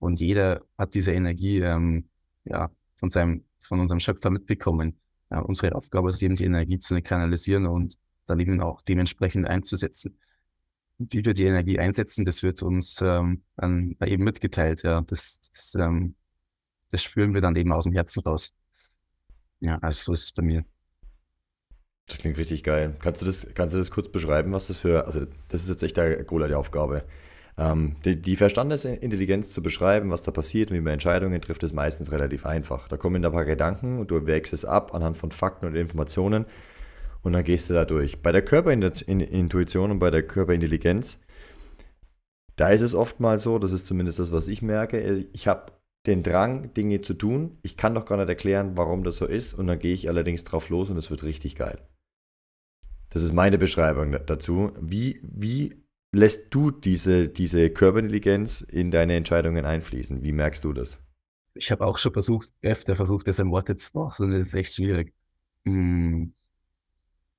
Und 0.00 0.20
jeder 0.20 0.62
hat 0.78 0.94
diese 0.94 1.12
Energie, 1.12 1.60
ähm, 1.60 2.08
ja, 2.44 2.70
von 2.98 3.10
seinem, 3.10 3.44
von 3.62 3.80
unserem 3.80 4.00
Schöpfer 4.00 4.30
mitbekommen. 4.30 4.98
Ja, 5.30 5.40
unsere 5.40 5.74
Aufgabe 5.74 6.08
ist 6.08 6.22
eben, 6.22 6.36
die 6.36 6.44
Energie 6.44 6.78
zu 6.78 7.00
kanalisieren 7.02 7.66
und 7.66 7.98
dann 8.26 8.40
eben 8.40 8.60
auch 8.60 8.82
dementsprechend 8.82 9.46
einzusetzen. 9.46 10.18
wie 10.98 11.24
wir 11.24 11.34
die 11.34 11.44
Energie 11.44 11.78
einsetzen, 11.78 12.24
das 12.24 12.42
wird 12.42 12.62
uns 12.62 13.00
ähm, 13.02 13.42
dann 13.56 13.96
eben 14.04 14.24
mitgeteilt. 14.24 14.82
Ja, 14.82 15.00
das, 15.02 15.40
das 15.50 15.74
ähm, 15.76 16.14
das 16.90 17.02
spüren 17.02 17.34
wir 17.34 17.40
dann 17.40 17.56
eben 17.56 17.72
aus 17.72 17.84
dem 17.84 17.92
Herzen 17.92 18.20
raus. 18.20 18.52
Ja, 19.60 19.76
also 19.80 20.04
so 20.04 20.12
ist 20.12 20.24
es 20.24 20.32
bei 20.32 20.42
mir. 20.42 20.64
Das 22.06 22.18
klingt 22.18 22.38
richtig 22.38 22.64
geil. 22.64 22.96
Kannst 23.00 23.22
du 23.22 23.26
das, 23.26 23.46
kannst 23.54 23.74
du 23.74 23.78
das 23.78 23.90
kurz 23.90 24.08
beschreiben, 24.08 24.52
was 24.52 24.66
das 24.66 24.78
für, 24.78 25.06
also 25.06 25.26
das 25.48 25.62
ist 25.62 25.68
jetzt 25.68 25.82
echt 25.82 25.96
der 25.96 26.24
Cola 26.24 26.48
die 26.48 26.54
Aufgabe. 26.54 27.04
Ähm, 27.56 27.96
die, 28.04 28.20
die 28.20 28.36
Verstandesintelligenz 28.36 29.52
zu 29.52 29.62
beschreiben, 29.62 30.10
was 30.10 30.22
da 30.22 30.32
passiert 30.32 30.70
und 30.70 30.76
wie 30.76 30.80
man 30.80 30.94
Entscheidungen 30.94 31.40
trifft, 31.40 31.62
ist 31.62 31.74
meistens 31.74 32.10
relativ 32.10 32.46
einfach. 32.46 32.88
Da 32.88 32.96
kommen 32.96 33.24
ein 33.24 33.32
paar 33.32 33.44
Gedanken 33.44 33.98
und 33.98 34.10
du 34.10 34.26
wägst 34.26 34.52
es 34.52 34.64
ab 34.64 34.94
anhand 34.94 35.18
von 35.18 35.30
Fakten 35.30 35.66
und 35.66 35.76
Informationen 35.76 36.46
und 37.22 37.32
dann 37.32 37.44
gehst 37.44 37.70
du 37.70 37.74
da 37.74 37.84
durch. 37.84 38.22
Bei 38.22 38.32
der 38.32 38.42
Körperintuition 38.42 39.90
und 39.90 39.98
bei 39.98 40.10
der 40.10 40.22
Körperintelligenz, 40.22 41.20
da 42.56 42.70
ist 42.70 42.80
es 42.80 42.94
oftmals 42.94 43.42
so, 43.42 43.58
das 43.58 43.72
ist 43.72 43.86
zumindest 43.86 44.18
das, 44.18 44.32
was 44.32 44.48
ich 44.48 44.62
merke, 44.62 45.26
ich 45.32 45.46
habe 45.46 45.72
den 46.06 46.22
Drang, 46.22 46.72
Dinge 46.74 47.02
zu 47.02 47.14
tun. 47.14 47.58
Ich 47.62 47.76
kann 47.76 47.94
doch 47.94 48.06
gar 48.06 48.16
nicht 48.16 48.28
erklären, 48.28 48.76
warum 48.76 49.04
das 49.04 49.16
so 49.16 49.26
ist. 49.26 49.54
Und 49.54 49.66
dann 49.66 49.78
gehe 49.78 49.92
ich 49.94 50.08
allerdings 50.08 50.44
drauf 50.44 50.70
los 50.70 50.90
und 50.90 50.96
es 50.96 51.10
wird 51.10 51.22
richtig 51.22 51.56
geil. 51.56 51.78
Das 53.10 53.22
ist 53.22 53.32
meine 53.32 53.58
Beschreibung 53.58 54.16
dazu. 54.26 54.72
Wie, 54.80 55.20
wie 55.22 55.82
lässt 56.12 56.54
du 56.54 56.70
diese, 56.70 57.28
diese 57.28 57.70
Körperintelligenz 57.70 58.60
in 58.60 58.90
deine 58.90 59.16
Entscheidungen 59.16 59.64
einfließen? 59.64 60.22
Wie 60.22 60.32
merkst 60.32 60.64
du 60.64 60.72
das? 60.72 61.00
Ich 61.54 61.70
habe 61.70 61.84
auch 61.84 61.98
schon 61.98 62.12
versucht, 62.12 62.50
öfter 62.62 62.96
versucht, 62.96 63.26
das 63.26 63.38
in 63.38 63.50
Worte 63.50 63.76
zu 63.76 63.90
fassen. 63.90 64.30
Das 64.30 64.48
ist 64.48 64.54
echt 64.54 64.74
schwierig. 64.74 65.12
Hm. 65.66 66.32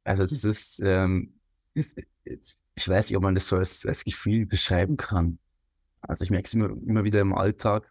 Also 0.04 0.24
das 0.24 0.44
ist, 0.44 0.82
ähm, 0.84 1.40
ist, 1.74 1.98
ich 2.24 2.88
weiß 2.88 3.10
nicht, 3.10 3.18
ob 3.18 3.24
man 3.24 3.36
das 3.36 3.48
so 3.48 3.56
als, 3.56 3.86
als 3.86 4.04
Gefühl 4.04 4.46
beschreiben 4.46 4.98
kann. 4.98 5.40
Also 6.02 6.24
ich 6.24 6.32
merke 6.32 6.48
es 6.48 6.54
immer, 6.54 6.70
immer 6.70 7.04
wieder 7.04 7.22
im 7.22 7.34
Alltag, 7.34 7.91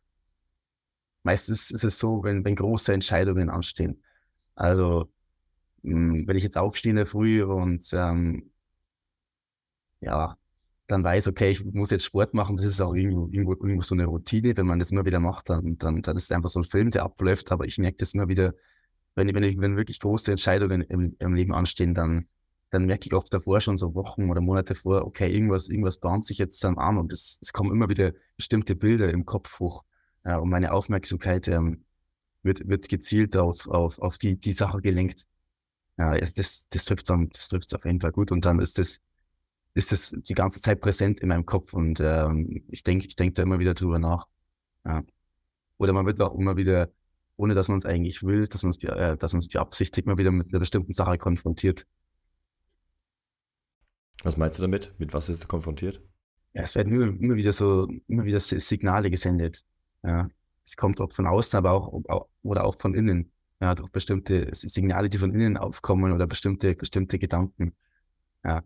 Meistens 1.23 1.71
ist 1.71 1.85
es 1.85 1.99
so, 1.99 2.23
wenn, 2.25 2.45
wenn 2.45 2.57
große 2.57 2.93
Entscheidungen 2.93 3.50
anstehen. 3.50 4.03
Also, 4.55 5.11
hm, 5.83 6.27
wenn 6.27 6.37
ich 6.37 6.45
jetzt 6.45 6.59
aufstehe 6.59 6.91
in 6.91 6.97
der 6.97 7.07
Früh 7.07 7.43
und 7.45 7.89
ähm, 7.93 8.50
ja, 10.00 10.37
dann 10.87 11.05
weiß, 11.05 11.29
okay, 11.29 11.50
ich 11.50 11.65
muss 11.65 11.91
jetzt 11.91 12.05
Sport 12.05 12.35
machen, 12.35 12.57
das 12.57 12.67
ist 12.67 12.81
auch 12.81 12.95
irgendwo, 12.95 13.29
irgendwo, 13.31 13.53
irgendwo 13.53 13.83
so 13.83 13.95
eine 13.95 14.07
Routine, 14.07 14.57
wenn 14.57 14.67
man 14.67 14.79
das 14.79 14.91
immer 14.91 15.05
wieder 15.05 15.21
macht, 15.21 15.49
dann, 15.49 15.79
dann, 15.79 16.03
dann 16.03 16.17
ist 16.17 16.25
es 16.25 16.33
einfach 16.33 16.49
so 16.49 16.61
ein 16.61 16.65
Film, 16.65 16.91
der 16.91 17.05
abläuft, 17.05 17.53
aber 17.53 17.65
ich 17.67 17.79
merke 17.79 17.99
das 17.99 18.15
immer 18.15 18.29
wieder, 18.29 18.55
wenn, 19.15 19.33
wenn, 19.35 19.61
wenn 19.61 19.77
wirklich 19.77 20.00
große 20.00 20.31
Entscheidungen 20.31 20.83
im, 20.83 21.17
im 21.19 21.35
Leben 21.35 21.55
anstehen, 21.55 21.95
dann, 21.95 22.29
dann 22.71 22.87
merke 22.87 23.07
ich 23.07 23.15
oft 23.15 23.33
davor 23.33 23.61
schon 23.61 23.77
so 23.77 23.95
Wochen 23.95 24.31
oder 24.31 24.41
Monate 24.41 24.75
vor, 24.75 25.05
okay, 25.05 25.33
irgendwas, 25.33 25.69
irgendwas 25.69 25.99
bahnt 25.99 26.25
sich 26.25 26.39
jetzt 26.39 26.62
dann 26.65 26.79
an 26.79 26.99
und 26.99 27.12
es, 27.12 27.39
es 27.41 27.53
kommen 27.53 27.73
immer 27.73 27.89
wieder 27.89 28.12
bestimmte 28.37 28.75
Bilder 28.77 29.11
im 29.11 29.27
Kopf 29.27 29.59
hoch. 29.61 29.85
Ja, 30.25 30.39
und 30.39 30.50
meine 30.50 30.73
Aufmerksamkeit 30.73 31.49
ähm, 31.49 31.85
wird, 32.43 32.69
wird 32.69 32.89
gezielt 32.89 33.37
auf, 33.37 33.67
auf, 33.69 33.99
auf 33.99 34.19
die, 34.19 34.39
die 34.39 34.53
Sache 34.53 34.81
gelenkt. 34.81 35.27
Ja, 35.99 36.17
das, 36.19 36.67
das 36.69 36.85
trifft 36.85 37.11
es 37.11 37.29
das 37.33 37.49
trifft's 37.49 37.75
auf 37.75 37.85
jeden 37.85 38.00
Fall 38.00 38.12
gut. 38.12 38.33
Und 38.33 38.45
dann 38.45 38.59
ist 38.61 38.79
das, 38.79 39.00
ist 39.75 39.93
das 39.93 40.15
die 40.17 40.35
ganze 40.35 40.61
Zeit 40.61 40.81
präsent 40.81 41.21
in 41.21 41.29
meinem 41.29 41.47
Kopf 41.47 41.73
und 41.75 42.00
ähm, 42.00 42.65
ich 42.69 42.83
denke 42.83 43.07
ich 43.07 43.17
denk 43.17 43.35
da 43.35 43.43
immer 43.43 43.59
wieder 43.59 43.75
drüber 43.75 43.99
nach. 43.99 44.27
Ja. 44.85 45.03
Oder 45.79 45.93
man 45.93 46.07
wird 46.07 46.21
auch 46.21 46.35
immer 46.35 46.57
wieder, 46.57 46.91
ohne 47.37 47.55
dass 47.55 47.69
man 47.69 47.79
es 47.79 47.87
eigentlich 47.87 48.23
will, 48.23 48.47
dass 48.47 48.62
man 48.62 48.71
es 48.71 48.83
äh, 48.83 49.17
dass 49.17 49.33
beabsichtigt, 49.49 50.07
mal 50.07 50.19
wieder 50.19 50.31
mit 50.31 50.49
einer 50.49 50.61
bestimmten 50.61 50.93
Sache 50.93 51.19
konfrontiert. 51.19 51.87
Was 54.23 54.37
meinst 54.37 54.59
du 54.59 54.62
damit? 54.62 54.95
Mit 54.99 55.15
was 55.15 55.29
ist 55.29 55.43
du 55.43 55.47
konfrontiert? 55.49 56.03
Ja, 56.53 56.62
es 56.62 56.75
werden 56.75 56.93
immer, 56.93 57.07
immer 57.07 57.37
wieder 57.37 57.53
so, 57.53 57.89
immer 58.09 58.25
wieder 58.25 58.41
Signale 58.41 59.11
gesendet. 59.11 59.65
Ja, 60.02 60.28
es 60.64 60.76
kommt 60.76 61.00
auch 61.00 61.12
von 61.12 61.26
außen, 61.26 61.57
aber 61.59 61.73
auch, 61.73 62.28
oder 62.42 62.64
auch 62.64 62.80
von 62.80 62.95
innen. 62.95 63.33
Ja, 63.61 63.75
durch 63.75 63.90
bestimmte 63.90 64.49
Signale, 64.54 65.11
die 65.11 65.19
von 65.19 65.35
innen 65.35 65.57
aufkommen 65.59 66.12
oder 66.12 66.26
bestimmte, 66.26 66.75
bestimmte 66.75 67.19
Gedanken. 67.19 67.75
Ja. 68.45 68.62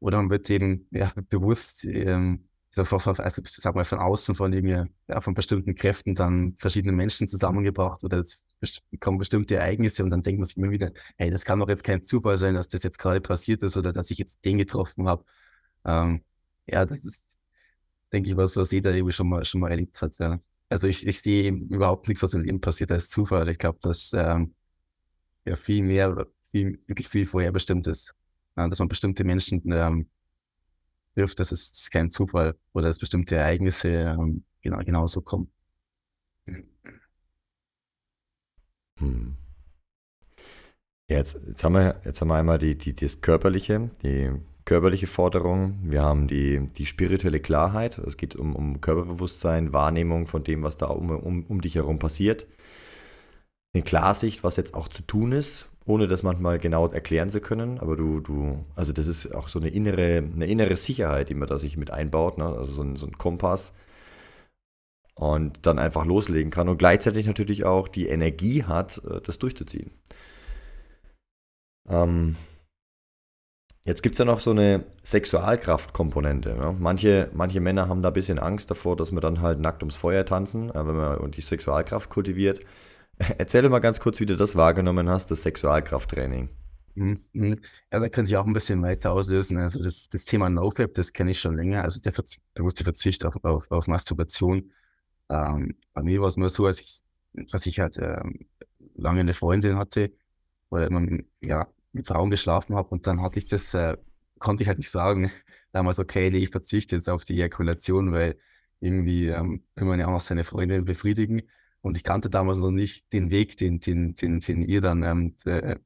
Oder 0.00 0.18
man 0.18 0.30
wird 0.30 0.48
eben 0.50 0.86
ja, 0.90 1.12
bewusst, 1.28 1.84
ähm, 1.84 2.48
also 2.74 3.42
sag 3.44 3.74
mal 3.74 3.84
von 3.84 3.98
außen, 3.98 4.34
von 4.34 4.52
irgendwie, 4.52 4.90
ja, 5.08 5.20
von 5.20 5.34
bestimmten 5.34 5.74
Kräften 5.74 6.14
dann 6.14 6.56
verschiedene 6.56 6.92
Menschen 6.92 7.28
zusammengebracht 7.28 8.02
oder 8.02 8.18
es 8.18 8.42
kommen 9.00 9.18
bestimmte 9.18 9.56
Ereignisse 9.56 10.02
und 10.04 10.10
dann 10.10 10.22
denkt 10.22 10.38
man 10.40 10.46
sich 10.46 10.56
immer 10.56 10.70
wieder, 10.70 10.92
hey, 11.18 11.30
das 11.30 11.44
kann 11.44 11.58
doch 11.60 11.68
jetzt 11.68 11.84
kein 11.84 12.02
Zufall 12.04 12.36
sein, 12.36 12.54
dass 12.54 12.68
das 12.68 12.82
jetzt 12.82 12.98
gerade 12.98 13.20
passiert 13.20 13.62
ist 13.62 13.76
oder 13.76 13.92
dass 13.92 14.10
ich 14.10 14.18
jetzt 14.18 14.44
den 14.44 14.58
getroffen 14.58 15.08
habe. 15.08 15.24
Ähm, 15.84 16.24
ja, 16.66 16.84
das 16.86 17.04
ist, 17.04 17.38
denke 18.12 18.30
ich, 18.30 18.36
was, 18.36 18.56
was 18.56 18.70
jeder 18.70 18.94
irgendwie 18.94 19.12
schon 19.12 19.28
mal, 19.28 19.44
schon 19.44 19.60
mal 19.60 19.70
erlebt 19.70 20.00
hat. 20.02 20.18
Ja. 20.18 20.40
Also 20.68 20.86
ich, 20.88 21.06
ich 21.06 21.20
sehe 21.20 21.50
überhaupt 21.52 22.08
nichts, 22.08 22.22
was 22.22 22.34
im 22.34 22.42
Leben 22.42 22.60
passiert 22.60 22.90
als 22.92 23.08
Zufall. 23.10 23.48
Ich 23.48 23.58
glaube, 23.58 23.78
dass 23.82 24.12
ähm, 24.14 24.54
ja 25.44 25.56
viel 25.56 25.82
mehr, 25.82 26.26
viel, 26.50 26.80
wirklich 26.86 27.08
viel 27.08 27.26
vorherbestimmt 27.26 27.86
ist. 27.86 28.14
Ja, 28.56 28.68
dass 28.68 28.78
man 28.78 28.88
bestimmte 28.88 29.24
Menschen 29.24 29.62
ähm, 29.72 30.08
trifft, 31.14 31.40
das 31.40 31.52
ist, 31.52 31.72
das 31.74 31.82
ist 31.84 31.90
kein 31.90 32.10
Zufall 32.10 32.56
oder 32.72 32.86
dass 32.86 32.98
bestimmte 32.98 33.36
Ereignisse 33.36 33.88
ähm, 33.88 34.44
genau, 34.60 34.78
genauso 34.78 35.22
kommen. 35.22 35.50
Hm. 38.98 39.36
Ja, 41.08 41.18
jetzt, 41.18 41.38
jetzt, 41.46 41.64
haben 41.64 41.74
wir, 41.74 42.00
jetzt 42.04 42.20
haben 42.20 42.28
wir 42.28 42.36
einmal 42.36 42.58
die, 42.58 42.76
die, 42.76 42.94
das 42.94 43.20
Körperliche, 43.20 43.90
die 44.02 44.32
körperliche 44.64 45.06
Forderung, 45.06 45.78
wir 45.82 46.02
haben 46.02 46.28
die, 46.28 46.66
die 46.66 46.86
spirituelle 46.86 47.40
Klarheit, 47.40 47.98
es 47.98 48.16
geht 48.16 48.36
um, 48.36 48.54
um 48.54 48.80
Körperbewusstsein, 48.80 49.72
Wahrnehmung 49.72 50.26
von 50.26 50.44
dem, 50.44 50.62
was 50.62 50.76
da 50.76 50.86
um, 50.86 51.10
um, 51.10 51.44
um 51.46 51.60
dich 51.60 51.74
herum 51.74 51.98
passiert. 51.98 52.46
Eine 53.74 53.82
Klarsicht, 53.82 54.44
was 54.44 54.56
jetzt 54.56 54.74
auch 54.74 54.88
zu 54.88 55.02
tun 55.02 55.32
ist, 55.32 55.70
ohne 55.86 56.06
das 56.06 56.22
manchmal 56.22 56.58
genau 56.58 56.86
erklären 56.88 57.30
zu 57.30 57.40
können. 57.40 57.78
Aber 57.78 57.96
du, 57.96 58.20
du, 58.20 58.64
also 58.76 58.92
das 58.92 59.06
ist 59.06 59.34
auch 59.34 59.48
so 59.48 59.58
eine 59.58 59.70
innere, 59.70 60.18
eine 60.18 60.46
innere 60.46 60.76
Sicherheit, 60.76 61.28
die 61.28 61.34
man 61.34 61.48
da 61.48 61.58
sich 61.58 61.76
mit 61.76 61.90
einbaut, 61.90 62.38
ne? 62.38 62.44
also 62.44 62.72
so 62.72 62.82
ein, 62.82 62.96
so 62.96 63.06
ein 63.06 63.18
Kompass. 63.18 63.72
Und 65.14 65.66
dann 65.66 65.78
einfach 65.78 66.04
loslegen 66.06 66.50
kann 66.50 66.68
und 66.68 66.78
gleichzeitig 66.78 67.26
natürlich 67.26 67.64
auch 67.64 67.88
die 67.88 68.06
Energie 68.08 68.64
hat, 68.64 69.02
äh, 69.04 69.20
das 69.20 69.38
durchzuziehen. 69.38 69.90
Ähm, 71.88 72.36
Jetzt 73.84 74.02
gibt 74.02 74.14
es 74.14 74.18
ja 74.20 74.24
noch 74.24 74.38
so 74.38 74.52
eine 74.52 74.84
Sexualkraftkomponente. 75.02 76.54
Ne? 76.54 76.76
Manche, 76.78 77.30
manche 77.34 77.60
Männer 77.60 77.88
haben 77.88 78.00
da 78.00 78.08
ein 78.10 78.14
bisschen 78.14 78.38
Angst 78.38 78.70
davor, 78.70 78.96
dass 78.96 79.10
wir 79.10 79.20
dann 79.20 79.40
halt 79.40 79.58
nackt 79.58 79.82
ums 79.82 79.96
Feuer 79.96 80.24
tanzen, 80.24 80.70
äh, 80.70 80.86
wenn 80.86 80.94
man 80.94 81.30
die 81.32 81.40
Sexualkraft 81.40 82.08
kultiviert. 82.08 82.60
Erzähl 83.38 83.68
mal 83.68 83.80
ganz 83.80 83.98
kurz, 83.98 84.20
wie 84.20 84.26
du 84.26 84.36
das 84.36 84.54
wahrgenommen 84.54 85.08
hast, 85.08 85.32
das 85.32 85.42
Sexualkrafttraining. 85.42 86.48
Mhm, 86.94 87.24
mhm. 87.32 87.60
Ja, 87.92 87.98
da 87.98 88.08
könnte 88.08 88.30
ich 88.30 88.36
auch 88.36 88.46
ein 88.46 88.52
bisschen 88.52 88.82
weiter 88.82 89.12
auslösen. 89.12 89.58
Also 89.58 89.82
das, 89.82 90.08
das 90.08 90.26
Thema 90.26 90.48
NoFap, 90.48 90.94
das 90.94 91.12
kenne 91.12 91.32
ich 91.32 91.40
schon 91.40 91.56
länger. 91.56 91.82
Also 91.82 92.00
der 92.00 92.12
bewusste 92.54 92.84
Verzicht 92.84 93.24
auf, 93.24 93.42
auf, 93.42 93.68
auf 93.70 93.88
Masturbation. 93.88 94.72
Ähm, 95.28 95.74
bei 95.92 96.02
mir 96.02 96.20
war 96.20 96.28
es 96.28 96.36
nur 96.36 96.50
so, 96.50 96.66
als 96.66 96.80
ich, 96.80 97.02
dass 97.50 97.66
ich 97.66 97.80
halt 97.80 97.98
ähm, 97.98 98.46
lange 98.94 99.20
eine 99.20 99.32
Freundin 99.32 99.76
hatte 99.76 100.12
oder 100.70 100.86
immer, 100.86 101.04
ja, 101.40 101.66
mit 101.92 102.06
Frauen 102.06 102.30
geschlafen 102.30 102.76
habe 102.76 102.88
und 102.90 103.06
dann 103.06 103.20
hatte 103.22 103.38
ich 103.38 103.46
das, 103.46 103.74
äh, 103.74 103.96
konnte 104.38 104.62
ich 104.62 104.68
halt 104.68 104.78
nicht 104.78 104.90
sagen, 104.90 105.30
damals, 105.72 105.98
okay, 105.98 106.30
nee, 106.30 106.38
ich 106.38 106.50
verzichte 106.50 106.96
jetzt 106.96 107.08
auf 107.08 107.24
die 107.24 107.34
Ejakulation, 107.34 108.12
weil 108.12 108.36
irgendwie 108.80 109.28
ähm, 109.28 109.62
will 109.76 109.86
man 109.86 110.00
ja 110.00 110.06
auch 110.06 110.12
noch 110.12 110.20
seine 110.20 110.44
Freundin 110.44 110.84
befriedigen. 110.84 111.42
Und 111.80 111.96
ich 111.96 112.04
kannte 112.04 112.30
damals 112.30 112.58
noch 112.58 112.70
nicht 112.70 113.12
den 113.12 113.30
Weg, 113.30 113.56
den, 113.56 113.80
den, 113.80 114.14
den, 114.14 114.40
den 114.40 114.62
ihr 114.62 114.80
dann 114.80 115.02
ähm, 115.02 115.34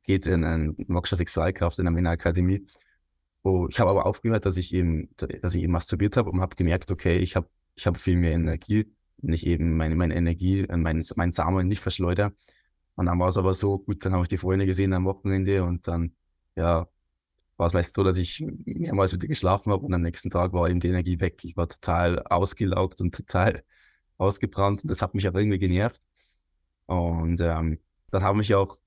geht 0.02 0.26
in 0.26 0.44
eine 0.44 0.74
Moksha 0.88 1.16
Sexualkraft 1.16 1.78
in 1.78 1.86
der 1.86 1.92
Männerakademie. 1.92 2.66
Oh, 3.42 3.66
ich 3.70 3.80
habe 3.80 3.90
aber 3.90 4.04
aufgehört, 4.06 4.44
dass 4.44 4.56
ich 4.56 4.74
eben, 4.74 5.08
dass 5.16 5.54
ich 5.54 5.62
eben 5.62 5.72
masturbiert 5.72 6.16
habe 6.16 6.30
und 6.30 6.40
habe 6.40 6.56
gemerkt, 6.56 6.90
okay, 6.90 7.18
ich 7.18 7.36
habe 7.36 7.48
ich 7.76 7.86
hab 7.86 7.96
viel 7.96 8.16
mehr 8.16 8.32
Energie, 8.32 8.92
wenn 9.18 9.34
ich 9.34 9.46
eben 9.46 9.76
meine, 9.76 9.94
meine 9.94 10.16
Energie, 10.16 10.66
mein, 10.68 11.04
mein 11.16 11.32
Samen 11.32 11.68
nicht 11.68 11.80
verschleudere. 11.80 12.32
Und 12.96 13.06
dann 13.06 13.18
war 13.18 13.28
es 13.28 13.36
aber 13.36 13.54
so, 13.54 13.78
gut, 13.78 14.04
dann 14.04 14.12
habe 14.14 14.24
ich 14.24 14.28
die 14.28 14.38
Freunde 14.38 14.66
gesehen 14.66 14.92
am 14.94 15.04
Wochenende 15.04 15.64
und 15.64 15.86
dann, 15.86 16.16
ja, 16.56 16.88
war 17.56 17.66
es 17.68 17.72
meist 17.72 17.94
so, 17.94 18.04
dass 18.04 18.16
ich 18.16 18.44
mehrmals 18.64 19.12
wieder 19.12 19.28
geschlafen 19.28 19.72
habe 19.72 19.84
und 19.86 19.94
am 19.94 20.02
nächsten 20.02 20.30
Tag 20.30 20.52
war 20.52 20.68
eben 20.68 20.80
die 20.80 20.88
Energie 20.88 21.20
weg. 21.20 21.44
Ich 21.44 21.56
war 21.56 21.68
total 21.68 22.22
ausgelaugt 22.24 23.00
und 23.00 23.14
total 23.14 23.64
ausgebrannt 24.18 24.82
und 24.82 24.90
das 24.90 25.02
hat 25.02 25.14
mich 25.14 25.28
auch 25.28 25.34
irgendwie 25.34 25.58
genervt. 25.58 26.00
Und 26.86 27.40
ähm, 27.40 27.80
dann 28.10 28.22
habe 28.22 28.40
ich 28.42 28.54
auch 28.54 28.78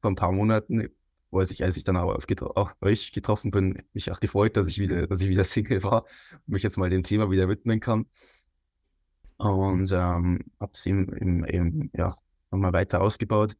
vor 0.00 0.10
ein 0.10 0.16
paar 0.16 0.32
Monaten, 0.32 0.88
als 1.32 1.50
ich, 1.50 1.62
als 1.64 1.76
ich 1.76 1.84
dann 1.84 1.96
auch 1.96 2.14
auf, 2.14 2.26
auf 2.56 2.76
euch 2.80 3.12
getroffen 3.12 3.50
bin, 3.50 3.82
mich 3.92 4.10
auch 4.12 4.20
gefreut, 4.20 4.56
dass 4.56 4.68
ich 4.68 4.78
wieder, 4.78 5.06
dass 5.06 5.20
ich 5.20 5.28
wieder 5.28 5.44
Single 5.44 5.82
war 5.82 6.04
und 6.46 6.48
mich 6.48 6.62
jetzt 6.62 6.78
mal 6.78 6.90
dem 6.90 7.02
Thema 7.02 7.30
wieder 7.30 7.48
widmen 7.48 7.80
kann. 7.80 8.06
Und 9.36 9.92
ähm, 9.92 10.40
habe 10.60 10.72
es 10.74 10.86
eben, 10.86 11.16
eben, 11.16 11.44
eben 11.46 11.90
ja, 11.94 12.16
nochmal 12.50 12.72
weiter 12.72 13.00
ausgebaut. 13.00 13.56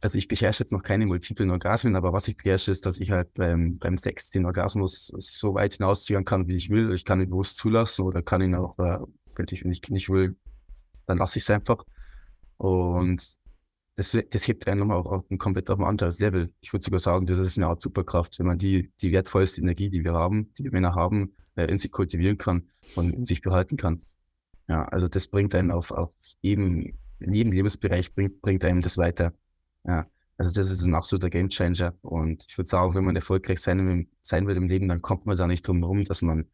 Also 0.00 0.18
ich 0.18 0.28
beherrsche 0.28 0.64
jetzt 0.64 0.72
noch 0.72 0.82
keine 0.82 1.06
multiplen 1.06 1.50
Orgasmen, 1.50 1.96
aber 1.96 2.12
was 2.12 2.28
ich 2.28 2.36
beherrsche, 2.36 2.70
ist, 2.70 2.84
dass 2.84 3.00
ich 3.00 3.10
halt 3.10 3.32
beim, 3.34 3.78
beim 3.78 3.96
Sex 3.96 4.30
den 4.30 4.44
Orgasmus 4.44 5.12
so 5.16 5.54
weit 5.54 5.74
hinausziehen 5.74 6.24
kann, 6.24 6.46
wie 6.46 6.56
ich 6.56 6.68
will. 6.68 6.92
Ich 6.92 7.04
kann 7.06 7.20
ihn 7.20 7.30
bewusst 7.30 7.56
zulassen 7.56 8.04
oder 8.04 8.20
kann 8.22 8.42
ihn 8.42 8.54
auch, 8.54 8.78
äh, 8.78 8.98
wenn 9.36 9.46
ich, 9.50 9.64
wenn 9.64 9.72
ich 9.72 9.80
nicht 9.88 10.10
will, 10.10 10.36
dann 11.06 11.18
lasse 11.18 11.38
ich 11.38 11.44
es 11.44 11.50
einfach. 11.50 11.84
Und 12.58 13.38
das, 13.96 14.16
das 14.30 14.48
hebt 14.48 14.66
einen 14.66 14.80
nochmal 14.80 14.98
auch 14.98 15.24
komplett 15.38 15.70
auf 15.70 15.78
ein 15.78 15.86
anderes 15.86 16.18
Level. 16.18 16.52
Ich 16.60 16.72
würde 16.72 16.84
sogar 16.84 17.00
sagen, 17.00 17.26
das 17.26 17.38
ist 17.38 17.56
eine 17.56 17.68
Art 17.68 17.80
Superkraft, 17.80 18.38
wenn 18.38 18.46
man 18.46 18.58
die, 18.58 18.92
die 19.00 19.12
wertvollste 19.12 19.60
Energie, 19.60 19.88
die 19.88 20.04
wir 20.04 20.14
haben, 20.14 20.52
die 20.54 20.64
wir 20.64 20.72
Männer 20.72 20.94
haben, 20.94 21.34
äh, 21.54 21.66
in 21.66 21.78
sich 21.78 21.92
kultivieren 21.92 22.36
kann 22.36 22.68
und 22.96 23.14
in 23.14 23.24
sich 23.24 23.40
behalten 23.40 23.76
kann. 23.76 24.02
Ja, 24.68 24.84
also 24.86 25.08
das 25.08 25.28
bringt 25.28 25.54
einen 25.54 25.70
auf, 25.70 25.90
auf 25.92 26.12
eben, 26.42 26.98
in 27.20 27.32
jedem 27.32 27.52
Lebensbereich 27.52 28.14
bringt, 28.14 28.40
bringt 28.40 28.64
einem 28.64 28.82
das 28.82 28.98
weiter. 28.98 29.32
Ja, 29.84 30.06
also 30.36 30.52
das 30.52 30.70
ist 30.70 30.82
ein 30.82 30.94
absoluter 30.94 31.30
Gamechanger. 31.30 31.94
Und 32.02 32.44
ich 32.48 32.58
würde 32.58 32.68
sagen, 32.68 32.94
wenn 32.94 33.04
man 33.04 33.16
erfolgreich 33.16 33.60
sein, 33.60 34.08
sein 34.22 34.46
will 34.46 34.56
im 34.56 34.68
Leben, 34.68 34.88
dann 34.88 35.02
kommt 35.02 35.26
man 35.26 35.36
da 35.36 35.46
nicht 35.46 35.66
drum 35.66 35.78
herum, 35.80 36.04
dass 36.04 36.22
man, 36.22 36.46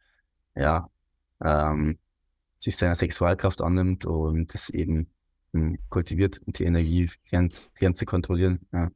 ja, 0.55 0.91
ähm, 1.43 1.99
sich 2.59 2.77
seiner 2.77 2.95
Sexualkraft 2.95 3.63
annimmt 3.63 4.05
und 4.05 4.53
das 4.53 4.69
eben 4.69 5.11
hm, 5.53 5.79
kultiviert 5.89 6.41
und 6.47 6.59
die 6.59 6.65
Energie 6.65 7.11
lernt 7.31 7.97
zu 7.97 8.05
kontrollieren. 8.05 8.61
Ja. 8.73 8.91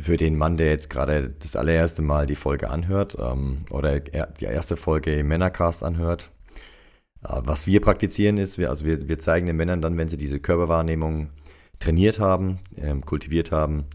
Für 0.00 0.16
den 0.16 0.36
Mann, 0.36 0.56
der 0.56 0.70
jetzt 0.70 0.90
gerade 0.90 1.30
das 1.30 1.56
allererste 1.56 2.02
Mal 2.02 2.26
die 2.26 2.36
Folge 2.36 2.70
anhört 2.70 3.16
ähm, 3.20 3.64
oder 3.70 4.00
die 4.00 4.44
erste 4.44 4.76
Folge 4.76 5.18
im 5.18 5.28
Männercast 5.28 5.82
anhört, 5.82 6.32
was 7.20 7.66
wir 7.66 7.80
praktizieren 7.80 8.38
ist, 8.38 8.58
wir, 8.58 8.70
also 8.70 8.84
wir, 8.84 9.08
wir 9.08 9.18
zeigen 9.18 9.46
den 9.46 9.56
Männern 9.56 9.82
dann, 9.82 9.98
wenn 9.98 10.08
sie 10.08 10.16
diese 10.16 10.40
Körperwahrnehmung 10.40 11.30
trainiert 11.78 12.18
haben, 12.18 12.58
ähm, 12.76 13.04
kultiviert 13.04 13.52
haben, 13.52 13.86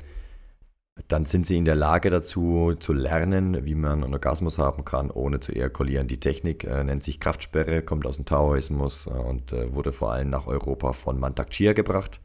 dann 1.07 1.25
sind 1.25 1.45
sie 1.47 1.57
in 1.57 1.65
der 1.65 1.75
Lage 1.75 2.09
dazu 2.09 2.75
zu 2.79 2.93
lernen, 2.93 3.65
wie 3.65 3.75
man 3.75 4.03
einen 4.03 4.13
Orgasmus 4.13 4.59
haben 4.59 4.85
kann, 4.85 5.09
ohne 5.09 5.39
zu 5.39 5.51
ejakulieren. 5.51 6.07
Die 6.07 6.19
Technik 6.19 6.65
äh, 6.65 6.83
nennt 6.83 7.03
sich 7.03 7.19
Kraftsperre, 7.19 7.81
kommt 7.81 8.05
aus 8.05 8.17
dem 8.17 8.25
Taoismus 8.25 9.07
äh, 9.07 9.09
und 9.09 9.53
äh, 9.53 9.73
wurde 9.73 9.91
vor 9.91 10.11
allem 10.11 10.29
nach 10.29 10.45
Europa 10.45 10.93
von 10.93 11.19
Mantak 11.19 11.49
Chia 11.49 11.73
gebracht. 11.73 12.19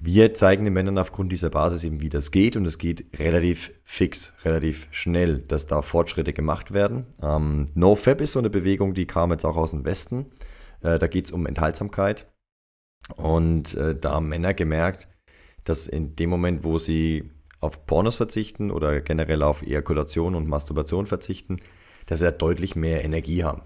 Wir 0.00 0.32
zeigen 0.32 0.64
den 0.64 0.74
Männern 0.74 0.96
aufgrund 0.96 1.32
dieser 1.32 1.50
Basis 1.50 1.82
eben, 1.82 2.00
wie 2.00 2.08
das 2.08 2.30
geht 2.30 2.56
und 2.56 2.64
es 2.66 2.78
geht 2.78 3.06
relativ 3.18 3.72
fix, 3.82 4.32
relativ 4.44 4.86
schnell, 4.92 5.40
dass 5.40 5.66
da 5.66 5.82
Fortschritte 5.82 6.32
gemacht 6.32 6.72
werden. 6.72 7.06
Ähm, 7.20 7.64
NoFap 7.74 8.20
ist 8.20 8.32
so 8.32 8.38
eine 8.38 8.50
Bewegung, 8.50 8.94
die 8.94 9.06
kam 9.06 9.32
jetzt 9.32 9.44
auch 9.44 9.56
aus 9.56 9.72
dem 9.72 9.84
Westen. 9.84 10.26
Äh, 10.82 11.00
da 11.00 11.08
geht 11.08 11.24
es 11.24 11.32
um 11.32 11.46
Enthaltsamkeit 11.46 12.28
und 13.16 13.74
äh, 13.74 13.98
da 13.98 14.12
haben 14.12 14.28
Männer 14.28 14.54
gemerkt, 14.54 15.08
dass 15.64 15.88
in 15.88 16.14
dem 16.14 16.30
Moment, 16.30 16.62
wo 16.62 16.78
sie 16.78 17.32
auf 17.60 17.86
Pornos 17.86 18.14
verzichten 18.14 18.70
oder 18.70 19.00
generell 19.00 19.42
auf 19.42 19.62
Ejakulation 19.62 20.36
und 20.36 20.46
Masturbation 20.46 21.06
verzichten, 21.06 21.58
dass 22.06 22.20
sie 22.20 22.32
deutlich 22.32 22.76
mehr 22.76 23.04
Energie 23.04 23.42
haben. 23.42 23.62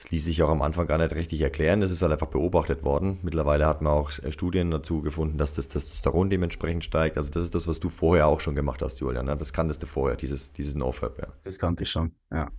Das 0.00 0.10
ließ 0.10 0.24
sich 0.24 0.42
auch 0.42 0.48
am 0.48 0.62
Anfang 0.62 0.86
gar 0.86 0.96
nicht 0.96 1.14
richtig 1.14 1.42
erklären. 1.42 1.82
Das 1.82 1.90
ist 1.90 2.00
halt 2.00 2.10
einfach 2.10 2.28
beobachtet 2.28 2.82
worden. 2.84 3.18
Mittlerweile 3.22 3.66
hat 3.66 3.82
man 3.82 3.92
auch 3.92 4.10
äh, 4.20 4.32
Studien 4.32 4.70
dazu 4.70 5.02
gefunden, 5.02 5.36
dass 5.36 5.52
das 5.52 5.68
Testosteron 5.68 6.30
dementsprechend 6.30 6.84
steigt. 6.84 7.18
Also 7.18 7.30
das 7.30 7.42
ist 7.42 7.54
das, 7.54 7.66
was 7.66 7.80
du 7.80 7.90
vorher 7.90 8.26
auch 8.26 8.40
schon 8.40 8.54
gemacht 8.54 8.80
hast, 8.80 9.00
Julian. 9.00 9.26
Ne? 9.26 9.36
Das 9.36 9.52
kanntest 9.52 9.82
du 9.82 9.86
vorher, 9.86 10.16
dieses, 10.16 10.52
dieses 10.54 10.74
NoFap. 10.74 11.18
Ja. 11.18 11.28
Das 11.42 11.58
kannte 11.58 11.82
ich 11.82 11.90
schon, 11.90 12.12
ja. 12.32 12.50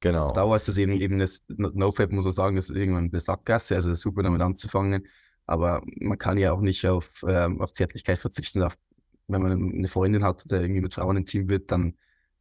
Genau. 0.00 0.32
Da 0.32 0.48
war 0.48 0.56
es 0.56 0.76
eben, 0.76 0.90
eben 0.90 1.20
das 1.20 1.44
NoFap, 1.48 2.10
muss 2.10 2.24
man 2.24 2.32
sagen, 2.32 2.56
ist 2.56 2.70
irgendwann 2.70 3.10
eine 3.12 3.20
Sackgasse. 3.20 3.76
Also 3.76 3.94
super 3.94 4.24
damit 4.24 4.42
anzufangen. 4.42 5.06
Aber 5.46 5.82
man 6.00 6.18
kann 6.18 6.36
ja 6.36 6.52
auch 6.52 6.60
nicht 6.60 6.84
auf, 6.84 7.24
ähm, 7.28 7.60
auf 7.60 7.72
Zärtlichkeit 7.74 8.18
verzichten. 8.18 8.64
Auf, 8.64 8.76
wenn 9.28 9.40
man 9.40 9.52
eine 9.52 9.86
Freundin 9.86 10.24
hat, 10.24 10.50
der 10.50 10.62
irgendwie 10.62 10.80
mit 10.80 10.94
Frauen 10.94 11.18
intim 11.18 11.48
wird, 11.48 11.70
dann, 11.70 11.94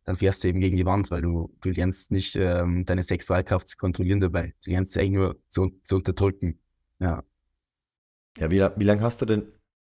dann 0.05 0.17
fährst 0.17 0.43
du 0.43 0.47
eben 0.47 0.59
gegen 0.59 0.77
die 0.77 0.85
Wand, 0.85 1.11
weil 1.11 1.21
du, 1.21 1.55
du 1.61 1.69
lernst 1.69 2.11
nicht 2.11 2.35
ähm, 2.35 2.85
deine 2.85 3.03
Sexualkraft 3.03 3.67
zu 3.67 3.77
kontrollieren 3.77 4.19
dabei. 4.19 4.53
Du 4.63 4.71
lernst 4.71 4.97
eigentlich 4.97 5.11
nur 5.11 5.39
zu, 5.49 5.79
zu 5.83 5.97
unterdrücken. 5.97 6.59
Ja. 6.99 7.23
Ja, 8.37 8.49
wie, 8.49 8.59
wie 8.59 8.85
lange 8.85 9.01
hast 9.01 9.21
du 9.21 9.25
denn, 9.25 9.43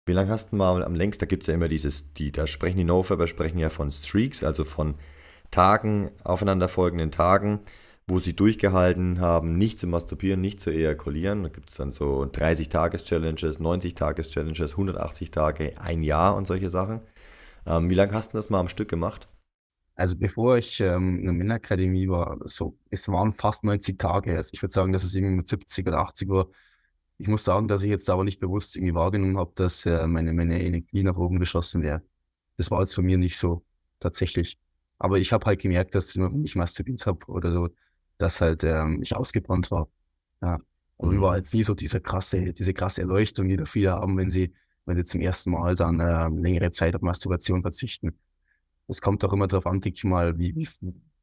wie 0.06 0.14
lange 0.14 0.30
hast 0.30 0.52
du 0.52 0.58
mal 0.58 0.84
am 0.84 0.96
längsten, 0.96 1.22
da 1.22 1.26
gibt 1.26 1.44
es 1.44 1.48
ja 1.48 1.54
immer 1.54 1.70
dieses, 1.70 2.14
die, 2.14 2.32
da 2.32 2.48
sprechen 2.48 2.78
die 2.78 2.84
No-Faber 2.84 3.28
sprechen 3.28 3.58
ja 3.58 3.70
von 3.70 3.92
Streaks, 3.92 4.44
also 4.44 4.64
von 4.64 4.96
Tagen, 5.52 6.12
aufeinanderfolgenden 6.24 7.12
Tagen 7.12 7.62
wo 8.08 8.20
sie 8.20 8.36
durchgehalten 8.36 9.20
haben, 9.20 9.58
nicht 9.58 9.80
zu 9.80 9.88
masturbieren, 9.88 10.40
nicht 10.40 10.60
zu 10.60 10.70
ejakulieren. 10.70 11.44
Da 11.44 11.50
gibt 11.50 11.72
es 11.72 11.78
dann 11.78 11.92
so 11.92 12.24
30-Tages-Challenges, 12.24 13.60
90-Tages-Challenges, 13.60 14.72
180 14.72 15.32
Tage, 15.32 15.74
ein 15.80 16.04
Jahr 16.04 16.36
und 16.36 16.46
solche 16.46 16.70
Sachen. 16.70 17.02
Ähm, 17.66 17.90
wie 17.90 17.96
lange 17.96 18.14
hast 18.14 18.34
du 18.34 18.38
das 18.38 18.50
mal 18.50 18.60
am 18.60 18.68
Stück 18.68 18.90
gemacht? 18.90 19.28
Also 19.96 20.18
bevor 20.18 20.58
ich 20.58 20.80
ähm, 20.82 21.20
in 21.20 21.24
der 21.26 21.34
Männerakademie 21.34 22.10
war, 22.10 22.38
so, 22.44 22.78
es 22.90 23.08
waren 23.08 23.32
fast 23.32 23.64
90 23.64 23.98
Tage. 23.98 24.36
Also 24.36 24.52
ich 24.54 24.62
würde 24.62 24.74
sagen, 24.74 24.92
dass 24.92 25.04
es 25.04 25.16
irgendwie 25.16 25.36
mit 25.38 25.48
70 25.48 25.88
oder 25.88 26.00
80 26.00 26.30
war. 26.30 26.48
Ich 27.18 27.28
muss 27.30 27.46
sagen, 27.46 27.70
dass 27.70 27.82
ich 27.82 27.90
jetzt 27.90 28.10
aber 28.10 28.26
nicht 28.26 28.42
bewusst 28.42 28.76
irgendwie 28.76 28.94
wahrgenommen 28.94 29.38
habe, 29.38 29.54
dass 29.56 29.86
äh, 29.86 30.06
meine, 30.06 30.34
meine 30.34 30.62
Energie 30.62 31.04
nach 31.04 31.16
oben 31.16 31.40
geschossen 31.40 31.82
wäre. 31.82 32.02
Das 32.58 32.70
war 32.72 32.82
jetzt 32.82 32.94
für 32.94 33.02
mich 33.02 33.18
nicht 33.18 33.38
so 33.38 33.66
tatsächlich. 34.02 34.60
Aber 34.98 35.18
ich 35.18 35.32
habe 35.32 35.46
halt 35.46 35.62
gemerkt, 35.62 35.96
dass 35.96 36.16
wenn 36.18 36.44
ich 36.44 36.56
masturbiert 36.56 37.06
habe 37.06 37.26
oder 37.28 37.54
so, 37.54 37.70
dass 38.18 38.42
halt 38.42 38.64
ähm, 38.64 39.02
ich 39.02 39.16
ausgebrannt 39.16 39.72
war. 39.72 39.88
Ja. 40.42 40.60
Und 40.98 41.16
mhm. 41.16 41.22
war 41.22 41.38
jetzt 41.38 41.54
nie 41.54 41.64
so 41.64 41.74
diese 41.74 42.02
krasse, 42.02 42.54
diese 42.54 42.74
krasse 42.74 43.02
Erleuchtung, 43.02 43.48
die 43.48 43.58
da 43.58 43.66
viele 43.66 43.92
haben, 43.94 44.18
wenn 44.18 44.30
sie, 44.30 44.54
wenn 44.86 44.96
sie 44.96 45.04
zum 45.04 45.22
ersten 45.22 45.52
Mal 45.52 45.76
dann 45.76 46.00
äh, 46.00 46.30
längere 46.30 46.72
Zeit 46.72 46.96
auf 46.96 47.02
Masturbation 47.02 47.62
verzichten. 47.62 48.18
Es 48.88 49.02
kommt 49.02 49.24
auch 49.26 49.34
immer 49.34 49.48
darauf 49.48 49.66
an, 49.66 49.82
denke 49.82 49.98
ich 49.98 50.04
mal, 50.04 50.38
wie, 50.38 50.56
wie, 50.56 50.68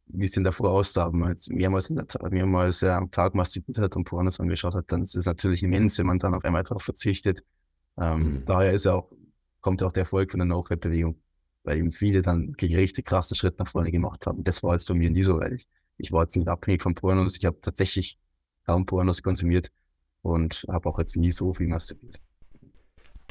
wie 0.07 0.25
es 0.25 0.33
denn 0.33 0.45
davor 0.45 0.71
aussah. 0.71 1.13
Wenn 1.13 1.21
man 1.21 1.29
jetzt 1.31 1.51
mehrmals, 1.51 1.91
in 1.91 1.97
der, 1.97 2.07
mehrmals 2.31 2.83
äh, 2.83 2.89
am 2.89 3.11
Tag 3.11 3.35
masturbiert 3.35 3.79
hat 3.79 3.97
und 3.97 4.05
Pornos 4.05 4.41
angeschaut 4.41 4.75
hat, 4.75 4.91
dann 4.91 5.03
ist 5.03 5.15
es 5.15 5.27
natürlich 5.27 5.63
immens, 5.63 5.99
wenn 5.99 6.07
man 6.07 6.19
dann 6.19 6.35
auf 6.35 6.45
einmal 6.45 6.65
darauf 6.65 6.83
verzichtet. 6.83 7.43
Ähm, 7.99 8.19
mhm. 8.19 8.45
Daher 8.47 8.73
ist 8.73 8.85
ja 8.85 8.95
auch, 8.95 9.13
kommt 9.61 9.83
auch 9.83 9.93
der 9.93 10.03
Erfolg 10.03 10.31
von 10.31 10.39
der 10.39 10.47
No-Fap-Bewegung, 10.47 11.21
weil 11.63 11.79
eben 11.79 11.93
viele 11.93 12.23
dann 12.23 12.55
richtig 12.61 13.07
krasse 13.07 13.35
Schritte 13.35 13.63
nach 13.63 13.69
vorne 13.69 13.93
gemacht 13.93 14.27
haben. 14.27 14.43
Das 14.45 14.63
war 14.63 14.73
jetzt 14.73 14.89
bei 14.89 14.95
mir 14.95 15.11
nie 15.11 15.23
so, 15.23 15.39
weil 15.39 15.55
ich 15.55 15.69
ich 16.03 16.13
war 16.13 16.23
jetzt 16.23 16.37
nicht 16.37 16.49
abhängig 16.49 16.83
von 16.83 16.95
Pornos. 16.95 17.37
Ich 17.37 17.45
habe 17.45 17.61
tatsächlich 17.61 18.19
kaum 18.67 18.87
Pornos 18.87 19.23
konsumiert 19.23 19.71
und 20.23 20.65
habe 20.69 20.89
auch 20.89 20.99
jetzt 20.99 21.17
nie 21.17 21.33
so 21.33 21.55
viel 21.55 21.69
masturbiert. 21.69 22.21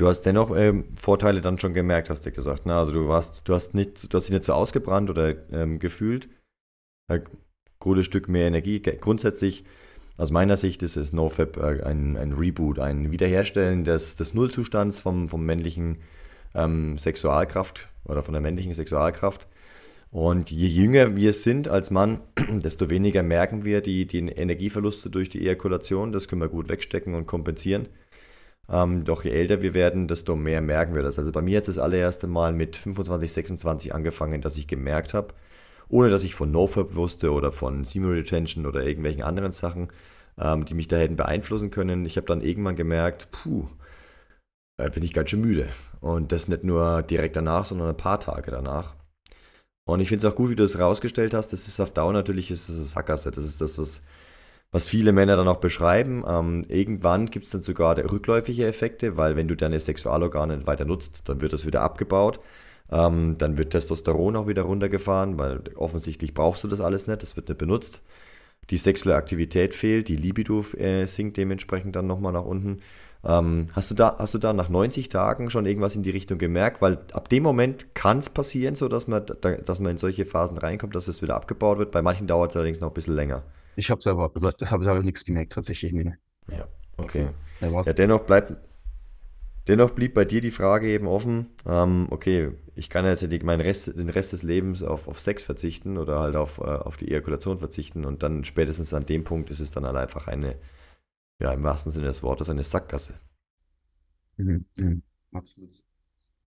Du 0.01 0.07
hast 0.07 0.21
dennoch 0.21 0.57
ähm, 0.57 0.85
Vorteile 0.95 1.41
dann 1.41 1.59
schon 1.59 1.75
gemerkt, 1.75 2.09
hast 2.09 2.25
du 2.25 2.31
gesagt. 2.31 2.65
Ne? 2.65 2.73
Also 2.73 2.91
du 2.91 3.07
warst, 3.07 3.47
du 3.47 3.53
hast 3.53 3.75
nicht, 3.75 4.11
du 4.11 4.17
hast 4.17 4.23
dich 4.23 4.33
nicht 4.33 4.45
so 4.45 4.53
ausgebrannt 4.53 5.11
oder 5.11 5.35
ähm, 5.51 5.77
gefühlt. 5.77 6.27
Ein 7.07 7.25
gutes 7.77 8.05
Stück 8.05 8.27
mehr 8.27 8.47
Energie. 8.47 8.81
Grundsätzlich, 8.81 9.63
aus 10.17 10.31
meiner 10.31 10.57
Sicht, 10.57 10.81
ist 10.81 10.97
es 10.97 11.13
NoFap 11.13 11.57
äh, 11.57 11.83
ein, 11.83 12.17
ein 12.17 12.33
Reboot, 12.33 12.79
ein 12.79 13.11
Wiederherstellen 13.11 13.83
des, 13.83 14.15
des 14.15 14.33
Nullzustands 14.33 15.01
vom, 15.01 15.27
vom 15.27 15.45
männlichen 15.45 15.99
ähm, 16.55 16.97
Sexualkraft 16.97 17.89
oder 18.03 18.23
von 18.23 18.33
der 18.33 18.41
männlichen 18.41 18.73
Sexualkraft. 18.73 19.47
Und 20.09 20.49
je 20.49 20.65
jünger 20.65 21.15
wir 21.15 21.31
sind 21.31 21.67
als 21.67 21.91
Mann, 21.91 22.21
desto 22.49 22.89
weniger 22.89 23.21
merken 23.21 23.65
wir 23.65 23.81
die, 23.81 24.07
die 24.07 24.17
Energieverluste 24.17 25.11
durch 25.11 25.29
die 25.29 25.41
Ejakulation. 25.41 26.11
Das 26.11 26.27
können 26.27 26.41
wir 26.41 26.49
gut 26.49 26.69
wegstecken 26.69 27.13
und 27.13 27.27
kompensieren. 27.27 27.87
Ähm, 28.71 29.03
doch 29.03 29.23
je 29.25 29.31
älter 29.31 29.61
wir 29.61 29.73
werden, 29.73 30.07
desto 30.07 30.35
mehr 30.35 30.61
merken 30.61 30.95
wir 30.95 31.03
das. 31.03 31.19
Also 31.19 31.31
bei 31.31 31.41
mir 31.41 31.57
hat 31.57 31.67
es 31.67 31.75
das 31.75 31.83
allererste 31.83 32.27
Mal 32.27 32.53
mit 32.53 32.77
25, 32.77 33.31
26 33.33 33.93
angefangen, 33.93 34.41
dass 34.41 34.57
ich 34.57 34.67
gemerkt 34.67 35.13
habe, 35.13 35.33
ohne 35.89 36.09
dass 36.09 36.23
ich 36.23 36.35
von 36.35 36.51
NoFap 36.51 36.95
wusste 36.95 37.33
oder 37.33 37.51
von 37.51 37.83
Semen 37.83 38.11
Retention 38.11 38.65
oder 38.65 38.83
irgendwelchen 38.83 39.23
anderen 39.23 39.51
Sachen, 39.51 39.89
ähm, 40.39 40.65
die 40.65 40.73
mich 40.73 40.87
da 40.87 40.97
hätten 40.97 41.17
beeinflussen 41.17 41.69
können. 41.69 42.05
Ich 42.05 42.15
habe 42.17 42.27
dann 42.27 42.41
irgendwann 42.41 42.77
gemerkt, 42.77 43.29
puh, 43.31 43.67
äh, 44.77 44.89
bin 44.89 45.03
ich 45.03 45.13
ganz 45.13 45.29
schön 45.29 45.41
müde. 45.41 45.69
Und 45.99 46.31
das 46.31 46.47
nicht 46.47 46.63
nur 46.63 47.03
direkt 47.03 47.35
danach, 47.35 47.65
sondern 47.65 47.89
ein 47.89 47.97
paar 47.97 48.19
Tage 48.19 48.51
danach. 48.51 48.95
Und 49.85 49.99
ich 49.99 50.09
finde 50.09 50.25
es 50.25 50.31
auch 50.31 50.35
gut, 50.35 50.49
wie 50.49 50.55
du 50.55 50.63
es 50.63 50.79
rausgestellt 50.79 51.33
hast. 51.33 51.49
Das 51.49 51.67
ist 51.67 51.79
auf 51.79 51.91
Dauer 51.91 52.13
natürlich 52.13 52.51
ist 52.51 52.69
es 52.69 52.75
eine 52.77 52.85
Sackgasse. 52.85 53.31
Das 53.31 53.43
ist 53.43 53.61
das, 53.61 53.77
was, 53.77 54.03
was 54.71 54.87
viele 54.87 55.11
Männer 55.11 55.35
dann 55.35 55.47
auch 55.47 55.57
beschreiben. 55.57 56.23
Ähm, 56.27 56.63
irgendwann 56.69 57.25
gibt 57.27 57.45
es 57.45 57.51
dann 57.51 57.61
sogar 57.61 57.97
rückläufige 57.97 58.65
Effekte, 58.65 59.17
weil 59.17 59.35
wenn 59.35 59.47
du 59.47 59.55
deine 59.55 59.79
Sexualorgane 59.79 60.65
weiter 60.65 60.85
nutzt, 60.85 61.27
dann 61.27 61.41
wird 61.41 61.53
das 61.53 61.65
wieder 61.65 61.81
abgebaut. 61.81 62.39
Ähm, 62.89 63.37
dann 63.37 63.57
wird 63.57 63.71
Testosteron 63.71 64.35
auch 64.35 64.47
wieder 64.47 64.63
runtergefahren, 64.63 65.37
weil 65.37 65.61
offensichtlich 65.75 66.33
brauchst 66.33 66.63
du 66.63 66.67
das 66.67 66.81
alles 66.81 67.07
nicht. 67.07 67.21
Das 67.21 67.35
wird 67.35 67.49
nicht 67.49 67.57
benutzt. 67.57 68.01
Die 68.69 68.77
sexuelle 68.77 69.17
Aktivität 69.17 69.73
fehlt, 69.73 70.07
die 70.07 70.15
Libido 70.15 70.63
äh, 70.77 71.05
sinkt 71.05 71.37
dementsprechend 71.37 71.95
dann 71.95 72.07
nochmal 72.07 72.31
nach 72.31 72.45
unten. 72.45 72.79
Ähm, 73.23 73.67
hast, 73.73 73.91
du 73.91 73.95
da, 73.95 74.15
hast 74.17 74.33
du 74.33 74.37
da 74.37 74.53
nach 74.53 74.69
90 74.69 75.09
Tagen 75.09 75.49
schon 75.49 75.65
irgendwas 75.65 75.95
in 75.95 76.03
die 76.03 76.09
Richtung 76.09 76.37
gemerkt? 76.37 76.81
Weil 76.81 76.99
ab 77.11 77.27
dem 77.29 77.43
Moment 77.43 77.93
kann 77.93 78.19
es 78.19 78.29
passieren, 78.29 78.75
so 78.75 78.87
dass 78.87 79.07
man, 79.07 79.25
dass 79.65 79.79
man 79.79 79.91
in 79.91 79.97
solche 79.97 80.25
Phasen 80.25 80.57
reinkommt, 80.57 80.95
dass 80.95 81.07
es 81.09 81.21
wieder 81.21 81.35
abgebaut 81.35 81.77
wird. 81.77 81.91
Bei 81.91 82.01
manchen 82.01 82.27
dauert 82.27 82.51
es 82.51 82.55
allerdings 82.55 82.79
noch 82.79 82.89
ein 82.89 82.93
bisschen 82.93 83.15
länger. 83.15 83.43
Ich 83.75 83.89
habe 83.89 84.01
selber, 84.01 84.31
habe 84.33 84.55
hab 84.69 85.03
nichts 85.03 85.25
gemerkt, 85.25 85.53
tatsächlich. 85.53 85.93
Nee. 85.93 86.13
Ja, 86.49 86.67
okay. 86.97 87.29
okay. 87.61 87.83
Ja, 87.85 87.93
dennoch 87.93 88.21
bleibt, 88.21 88.53
dennoch 89.67 89.91
blieb 89.91 90.13
bei 90.13 90.25
dir 90.25 90.41
die 90.41 90.51
Frage 90.51 90.89
eben 90.89 91.07
offen, 91.07 91.47
ähm, 91.65 92.07
okay, 92.09 92.51
ich 92.75 92.89
kann 92.89 93.05
jetzt 93.05 93.23
meinen 93.43 93.61
Rest, 93.61 93.87
den 93.87 94.09
Rest 94.09 94.33
des 94.33 94.43
Lebens 94.43 94.83
auf, 94.83 95.07
auf 95.07 95.19
Sex 95.19 95.43
verzichten 95.43 95.97
oder 95.97 96.19
halt 96.19 96.35
auf, 96.35 96.57
äh, 96.59 96.63
auf 96.63 96.97
die 96.97 97.09
Ejakulation 97.09 97.57
verzichten 97.57 98.05
und 98.05 98.23
dann 98.23 98.43
spätestens 98.43 98.93
an 98.93 99.05
dem 99.05 99.23
Punkt 99.23 99.49
ist 99.49 99.59
es 99.59 99.71
dann 99.71 99.85
halt 99.85 99.97
einfach 99.97 100.27
eine, 100.27 100.55
ja, 101.39 101.53
im 101.53 101.63
wahrsten 101.63 101.91
Sinne 101.91 102.07
des 102.07 102.23
Wortes 102.23 102.49
eine 102.49 102.63
Sackgasse. 102.63 103.19
Mhm, 104.37 104.65
mhm, 104.77 105.01
absolut. 105.31 105.83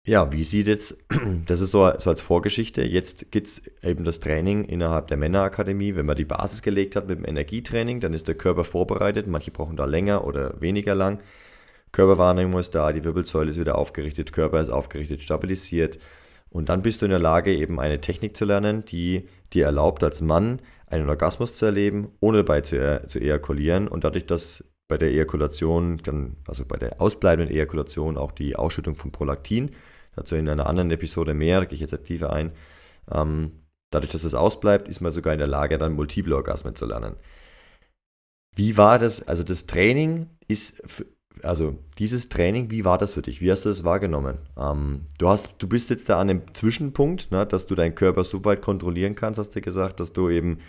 Ja, 0.07 0.31
wie 0.31 0.43
sieht 0.43 0.67
jetzt, 0.67 0.97
das 1.47 1.61
ist 1.61 1.71
so, 1.71 1.91
so 1.97 2.11
als 2.11 2.21
Vorgeschichte, 2.21 2.83
jetzt 2.83 3.31
gibt 3.31 3.47
es 3.47 3.63
eben 3.81 4.03
das 4.03 4.19
Training 4.19 4.63
innerhalb 4.63 5.07
der 5.07 5.17
Männerakademie. 5.17 5.95
Wenn 5.95 6.05
man 6.05 6.15
die 6.15 6.25
Basis 6.25 6.61
gelegt 6.61 6.95
hat 6.95 7.07
mit 7.07 7.17
dem 7.17 7.25
Energietraining, 7.25 8.01
dann 8.01 8.13
ist 8.13 8.27
der 8.27 8.35
Körper 8.35 8.63
vorbereitet. 8.63 9.25
Manche 9.25 9.49
brauchen 9.49 9.77
da 9.77 9.85
länger 9.85 10.23
oder 10.23 10.61
weniger 10.61 10.93
lang. 10.93 11.21
Körperwahrnehmung 11.91 12.59
ist 12.59 12.75
da, 12.75 12.91
die 12.91 13.03
Wirbelsäule 13.03 13.49
ist 13.49 13.59
wieder 13.59 13.79
aufgerichtet, 13.79 14.31
Körper 14.31 14.61
ist 14.61 14.69
aufgerichtet, 14.69 15.21
stabilisiert. 15.21 15.97
Und 16.51 16.69
dann 16.69 16.83
bist 16.83 17.01
du 17.01 17.05
in 17.05 17.11
der 17.11 17.19
Lage, 17.19 17.55
eben 17.55 17.79
eine 17.79 17.99
Technik 17.99 18.37
zu 18.37 18.45
lernen, 18.45 18.85
die 18.85 19.27
dir 19.53 19.65
erlaubt, 19.65 20.03
als 20.03 20.21
Mann 20.21 20.61
einen 20.85 21.09
Orgasmus 21.09 21.55
zu 21.55 21.65
erleben, 21.65 22.09
ohne 22.19 22.39
dabei 22.39 22.61
zu, 22.61 22.75
e 22.75 23.07
zu 23.07 23.19
ejakulieren 23.19 23.87
und 23.87 24.03
dadurch, 24.03 24.27
dass 24.27 24.63
bei 24.87 24.99
der 24.99 25.09
Ejakulation, 25.09 25.97
dann, 26.03 26.35
also 26.47 26.63
bei 26.63 26.77
der 26.77 27.01
ausbleibenden 27.01 27.53
Ejakulation 27.53 28.17
auch 28.17 28.31
die 28.31 28.55
Ausschüttung 28.55 28.95
von 28.95 29.11
Prolaktin, 29.11 29.71
dazu 30.15 30.36
in 30.36 30.49
einer 30.49 30.67
anderen 30.67 30.91
Episode 30.91 31.34
mehr, 31.34 31.65
gehe 31.65 31.75
ich 31.75 31.82
jetzt 31.82 32.04
tiefer 32.06 32.32
ein, 32.32 32.54
ähm, 33.12 33.51
dadurch, 33.91 34.12
dass 34.12 34.23
es 34.23 34.36
ausbleibt, 34.36 34.88
ist 34.88 35.01
man 35.01 35.12
sogar 35.12 35.34
in 35.34 35.39
der 35.39 35.47
Lage, 35.47 35.78
dann 35.78 35.93
multiple 35.93 36.36
Orgasmen 36.36 36.75
zu 36.75 36.86
lernen. 36.86 37.15
Wie 38.56 38.78
war 38.78 38.99
das? 38.99 39.28
Also 39.28 39.43
das 39.43 39.65
Training 39.65 40.30
ist, 40.47 40.84
also 41.43 41.78
dieses 41.97 42.30
Training, 42.30 42.71
wie 42.71 42.86
war 42.86 42.97
das 42.97 43.13
für 43.13 43.21
dich? 43.21 43.41
Wie 43.41 43.51
hast 43.51 43.65
du 43.65 43.69
das 43.69 43.84
wahrgenommen? 43.84 44.38
Ähm, 44.58 45.01
du, 45.17 45.28
hast, 45.28 45.56
du 45.58 45.67
bist 45.67 45.89
jetzt 45.89 46.10
da 46.10 46.19
an 46.19 46.30
einem 46.30 46.41
Zwischenpunkt, 46.54 47.32
ne, 47.32 47.45
dass 47.45 47.67
du 47.67 47.75
deinen 47.75 47.95
Körper 47.95 48.23
so 48.23 48.43
weit 48.45 48.62
kontrollieren 48.62 49.15
kannst, 49.15 49.39
hast 49.39 49.56
du 49.56 49.62
gesagt, 49.62 49.99
dass 49.99 50.13
du 50.13 50.30
eben 50.30 50.60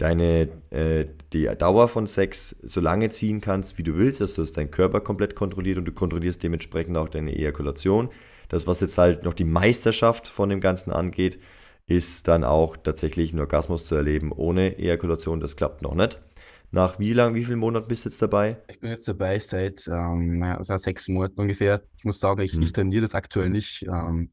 deine, 0.00 0.48
äh, 0.70 1.06
die 1.32 1.48
Dauer 1.58 1.88
von 1.88 2.06
Sex 2.06 2.56
so 2.62 2.80
lange 2.80 3.10
ziehen 3.10 3.40
kannst, 3.40 3.78
wie 3.78 3.82
du 3.82 3.96
willst, 3.96 4.20
dass 4.20 4.34
du 4.34 4.44
deinen 4.44 4.70
Körper 4.70 5.00
komplett 5.00 5.34
kontrolliert 5.34 5.78
und 5.78 5.84
du 5.84 5.92
kontrollierst 5.92 6.42
dementsprechend 6.42 6.96
auch 6.96 7.08
deine 7.08 7.36
Ejakulation. 7.36 8.08
Das, 8.50 8.66
was 8.66 8.80
jetzt 8.80 8.98
halt 8.98 9.24
noch 9.24 9.32
die 9.32 9.44
Meisterschaft 9.44 10.28
von 10.28 10.50
dem 10.50 10.60
Ganzen 10.60 10.90
angeht, 10.90 11.40
ist 11.86 12.28
dann 12.28 12.44
auch 12.44 12.76
tatsächlich 12.76 13.32
einen 13.32 13.40
Orgasmus 13.40 13.86
zu 13.86 13.94
erleben 13.94 14.30
ohne 14.32 14.76
Ejakulation. 14.78 15.40
Das 15.40 15.56
klappt 15.56 15.80
noch 15.80 15.94
nicht. 15.94 16.20
Nach 16.70 16.98
wie 16.98 17.14
lang, 17.14 17.34
wie 17.34 17.44
vielen 17.44 17.58
Monaten 17.58 17.88
bist 17.88 18.04
du 18.04 18.10
jetzt 18.10 18.20
dabei? 18.20 18.58
Ich 18.68 18.78
bin 18.78 18.90
jetzt 18.90 19.08
dabei 19.08 19.38
seit, 19.38 19.88
ähm, 19.88 20.42
also 20.42 20.76
sechs 20.76 21.08
Monaten 21.08 21.40
ungefähr. 21.40 21.82
Ich 21.96 22.04
muss 22.04 22.20
sagen, 22.20 22.42
ich, 22.42 22.52
hm. 22.52 22.62
ich 22.62 22.72
trainiere 22.72 23.02
das 23.02 23.14
aktuell 23.14 23.48
nicht. 23.48 23.86
Ähm, 23.88 24.30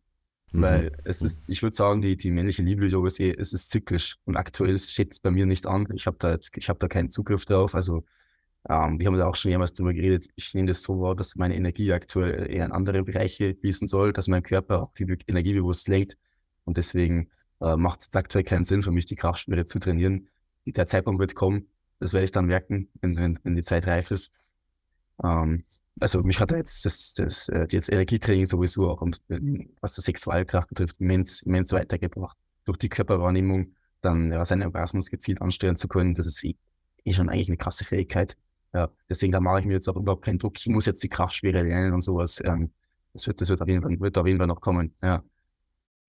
Mhm. 0.52 0.62
Weil 0.62 0.92
es 1.04 1.22
ist, 1.22 1.44
ich 1.48 1.62
würde 1.62 1.76
sagen, 1.76 2.02
die, 2.02 2.16
die 2.16 2.32
männliche 2.32 2.62
Libido 2.62 3.06
ist 3.06 3.20
eh, 3.20 3.34
es 3.38 3.54
ist 3.54 3.70
zyklisch 3.70 4.18
und 4.26 4.38
aktuell 4.38 4.78
steht 4.80 5.12
es 5.12 5.20
bei 5.20 5.32
mir 5.32 5.46
nicht 5.46 5.68
an. 5.68 5.88
Ich 5.94 6.08
habe 6.08 6.18
da 6.20 6.32
jetzt, 6.32 6.56
ich 6.58 6.70
habe 6.70 6.80
da 6.80 6.88
keinen 6.88 7.10
Zugriff 7.10 7.46
drauf. 7.46 7.76
Also 7.76 8.06
ähm, 8.70 9.00
wir 9.00 9.08
haben 9.08 9.18
da 9.18 9.28
auch 9.28 9.36
schon 9.36 9.52
jemals 9.52 9.74
drüber 9.74 9.94
geredet. 9.94 10.28
Ich 10.36 10.54
nehme 10.54 10.68
das 10.68 10.82
so 10.84 11.00
wahr, 11.00 11.16
dass 11.16 11.36
meine 11.36 11.56
Energie 11.56 11.94
aktuell 11.94 12.50
eher 12.52 12.66
in 12.66 12.72
andere 12.72 13.04
Bereiche 13.04 13.56
fließen 13.56 13.88
soll, 13.88 14.12
dass 14.14 14.28
mein 14.28 14.44
Körper 14.44 14.84
auch 14.84 14.94
die 14.94 15.18
Energie 15.28 15.54
bewusst 15.54 15.88
lenkt. 15.88 16.18
Und 16.66 16.78
deswegen 16.78 17.30
äh, 17.62 17.78
macht 17.78 18.02
es 18.02 18.14
aktuell 18.14 18.44
keinen 18.44 18.66
Sinn 18.66 18.84
für 18.84 18.92
mich, 18.92 19.06
die 19.06 19.16
Kraftschwere 19.16 19.66
zu 19.66 19.80
trainieren. 19.80 20.28
Der 20.66 20.88
Zeitpunkt 20.88 21.20
wird 21.20 21.34
kommen. 21.34 21.68
Das 22.00 22.12
werde 22.12 22.26
ich 22.26 22.32
dann 22.32 22.46
merken, 22.46 22.90
wenn, 23.02 23.16
wenn, 23.16 23.40
wenn 23.44 23.56
die 23.56 23.64
Zeit 23.64 23.88
reif 23.88 24.12
ist. 24.12 24.32
Ähm, 25.24 25.64
also 26.00 26.22
mich 26.22 26.40
hat 26.40 26.52
jetzt 26.52 26.84
das, 26.84 27.14
das, 27.14 27.50
äh, 27.50 27.68
das 27.68 27.90
Energietraining 27.90 28.46
sowieso 28.46 28.90
auch, 28.90 29.02
und, 29.02 29.22
was 29.80 29.96
die 29.96 30.02
Sexualkraft 30.02 30.68
betrifft, 30.68 30.98
immens, 31.00 31.42
immens 31.42 31.72
weitergebracht. 31.72 32.38
Durch 32.66 32.78
die 32.78 32.90
Körperwahrnehmung 32.90 33.74
dann 34.02 34.32
ja, 34.32 34.44
seinen 34.44 34.64
Orgasmus 34.64 35.10
gezielt 35.10 35.42
ansteuern 35.42 35.78
zu 35.78 35.88
können, 35.88 36.14
das 36.14 36.28
ist 36.28 36.44
eh, 36.44 36.56
eh 37.06 37.14
schon 37.14 37.30
eigentlich 37.30 37.48
eine 37.48 37.58
krasse 37.58 37.86
Fähigkeit. 37.86 38.36
Ja, 38.74 38.90
deswegen 39.10 39.32
da 39.32 39.40
mache 39.40 39.62
ich 39.62 39.66
mir 39.66 39.74
jetzt 39.74 39.88
auch 39.88 39.96
überhaupt 39.96 40.26
keinen 40.26 40.40
Druck. 40.40 40.58
Ich 40.58 40.68
muss 40.68 40.86
jetzt 40.86 41.02
die 41.04 41.10
Kraftschwere 41.10 41.64
lernen 41.64 41.94
und 41.94 42.02
sowas. 42.02 42.42
Ähm, 42.44 42.72
das 43.14 43.28
wird, 43.28 43.42
das 43.42 43.50
wird 43.50 43.62
auf 43.62 43.68
jeden 43.68 43.82
Fall, 43.82 44.00
wird 44.00 44.18
auf 44.18 44.28
jeden 44.28 44.38
Fall 44.38 44.48
noch 44.48 44.62
kommen. 44.62 44.94
Ja. 45.02 45.24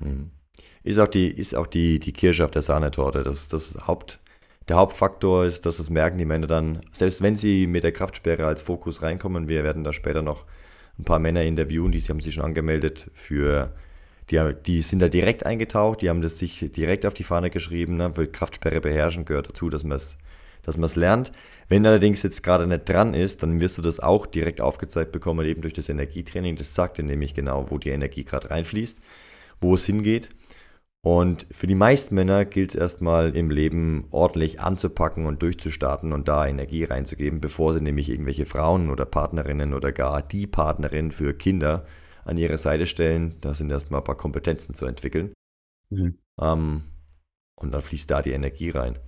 Hm. 0.01 0.31
Ist 0.83 0.99
auch 0.99 1.09
die, 1.09 1.29
ist 1.29 1.55
auch 1.55 1.67
die, 1.67 1.99
die 1.99 2.13
Kirsche 2.13 2.45
auf 2.45 2.51
der 2.51 2.63
Sahnetorte. 2.63 3.23
Das, 3.23 3.49
das 3.49 3.87
Haupt, 3.87 4.21
der 4.69 4.77
Hauptfaktor 4.77 5.45
ist, 5.45 5.67
dass 5.67 5.79
das 5.79 5.91
merken 5.91 6.19
die 6.19 6.25
Männer 6.25 6.47
dann, 6.47 6.81
selbst 6.93 7.23
wenn 7.23 7.37
sie 7.37 7.67
mit 7.67 7.85
der 7.85 7.93
Kraftsperre 7.93 8.47
als 8.47 8.63
Fokus 8.63 9.03
reinkommen, 9.03 9.49
wir 9.49 9.65
werden 9.65 9.85
da 9.85 9.93
später 9.93 10.23
noch 10.23 10.45
ein 10.99 11.05
paar 11.05 11.19
Männer 11.19 11.43
interviewen, 11.43 11.93
die 11.93 12.01
haben 12.01 12.21
sich 12.21 12.35
schon 12.35 12.45
angemeldet 12.45 13.11
für, 13.15 13.75
die, 14.31 14.55
die 14.67 14.83
sind 14.83 15.01
da 15.01 15.09
direkt 15.09 15.47
eingetaucht, 15.47 16.03
die 16.03 16.11
haben 16.11 16.23
das 16.23 16.39
sich 16.39 16.71
direkt 16.73 17.07
auf 17.07 17.15
die 17.15 17.23
Fahne 17.23 17.51
geschrieben, 17.51 17.97
ne, 17.97 18.15
weil 18.17 18.27
Kraftsperre 18.27 18.81
beherrschen 18.81 19.25
gehört 19.25 19.49
dazu, 19.49 19.71
dass 19.71 19.85
man 19.85 19.97
es 19.97 20.19
dass 20.63 20.77
man 20.77 20.85
es 20.85 20.97
lernt. 20.97 21.33
Wenn 21.69 21.85
allerdings 21.85 22.23
jetzt 22.23 22.43
gerade 22.43 22.67
nicht 22.67 22.89
dran 22.89 23.15
ist, 23.15 23.43
dann 23.43 23.61
wirst 23.61 23.77
du 23.79 23.83
das 23.83 24.01
auch 24.01 24.27
direkt 24.27 24.61
aufgezeigt 24.61 25.13
bekommen, 25.13 25.47
eben 25.47 25.63
durch 25.63 25.75
das 25.75 25.89
Energietraining. 25.89 26.57
Das 26.57 26.75
sagt 26.75 26.99
dir 26.99 27.03
nämlich 27.03 27.35
genau, 27.35 27.71
wo 27.71 27.79
die 27.79 27.91
Energie 27.91 28.25
gerade 28.25 28.51
reinfließt, 28.51 29.01
wo 29.61 29.75
es 29.75 29.85
hingeht. 29.85 30.31
Und 31.03 31.47
für 31.51 31.67
die 31.67 31.75
meisten 31.75 32.15
Männer 32.15 32.45
gilt 32.45 32.71
es 32.71 32.75
erstmal 32.75 33.37
im 33.37 33.51
Leben 33.51 34.07
ordentlich 34.11 34.61
anzupacken 34.61 35.27
und 35.27 35.43
durchzustarten 35.43 36.13
und 36.13 36.27
da 36.27 36.47
Energie 36.47 36.85
reinzugeben, 36.85 37.41
bevor 37.41 37.73
sie 37.73 37.81
nämlich 37.81 38.09
irgendwelche 38.11 38.47
Frauen 38.47 38.91
oder 38.91 39.05
Partnerinnen 39.05 39.75
oder 39.75 39.93
gar 39.93 40.23
die 40.23 40.47
Partnerin 40.47 41.13
für 41.13 41.35
Kinder 41.35 41.87
an 42.25 42.37
ihre 42.37 42.59
Seite 42.59 42.87
stellen. 42.87 43.37
Da 43.41 43.55
sind 43.55 43.71
erstmal 43.71 44.01
ein 44.01 44.05
paar 44.05 44.17
Kompetenzen 44.17 44.75
zu 44.75 44.87
entwickeln. 44.87 45.33
Mhm. 45.91 46.19
Ähm, 46.41 46.83
und 47.55 47.73
dann 47.73 47.83
fließt 47.83 48.11
da 48.11 48.21
die 48.21 48.33
Energie 48.33 48.71
rein. 48.71 48.99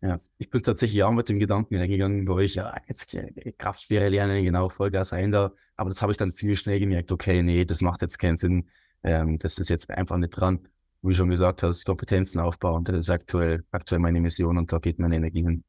Ja, 0.00 0.16
ich 0.38 0.48
bin 0.48 0.62
tatsächlich 0.62 1.02
auch 1.02 1.10
mit 1.10 1.28
dem 1.28 1.40
Gedanken 1.40 1.74
gegangen, 1.88 2.28
wo 2.28 2.38
ich 2.38 2.54
ja 2.54 2.74
jetzt 2.86 3.16
Kraftschwere 3.58 4.08
lernen, 4.08 4.44
genau 4.44 4.68
Vollgas 4.68 5.12
ein 5.12 5.32
da. 5.32 5.52
Aber 5.76 5.90
das 5.90 6.02
habe 6.02 6.12
ich 6.12 6.18
dann 6.18 6.32
ziemlich 6.32 6.60
schnell 6.60 6.78
gemerkt, 6.78 7.10
okay, 7.10 7.42
nee, 7.42 7.64
das 7.64 7.80
macht 7.80 8.02
jetzt 8.02 8.18
keinen 8.18 8.36
Sinn. 8.36 8.68
Ähm, 9.02 9.38
das 9.38 9.58
ist 9.58 9.68
jetzt 9.68 9.90
einfach 9.90 10.16
nicht 10.16 10.30
dran 10.30 10.68
wie 11.02 11.14
schon 11.14 11.28
gesagt 11.28 11.62
hast, 11.62 11.84
Kompetenzen 11.84 12.40
aufbauen. 12.40 12.84
Das 12.84 12.96
ist 12.96 13.10
aktuell, 13.10 13.64
aktuell 13.70 14.00
meine 14.00 14.20
Mission 14.20 14.58
und 14.58 14.72
da 14.72 14.78
geht 14.78 14.98
meine 14.98 15.16
Energie 15.16 15.42
hin. 15.42 15.64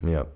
Ja. 0.00 0.26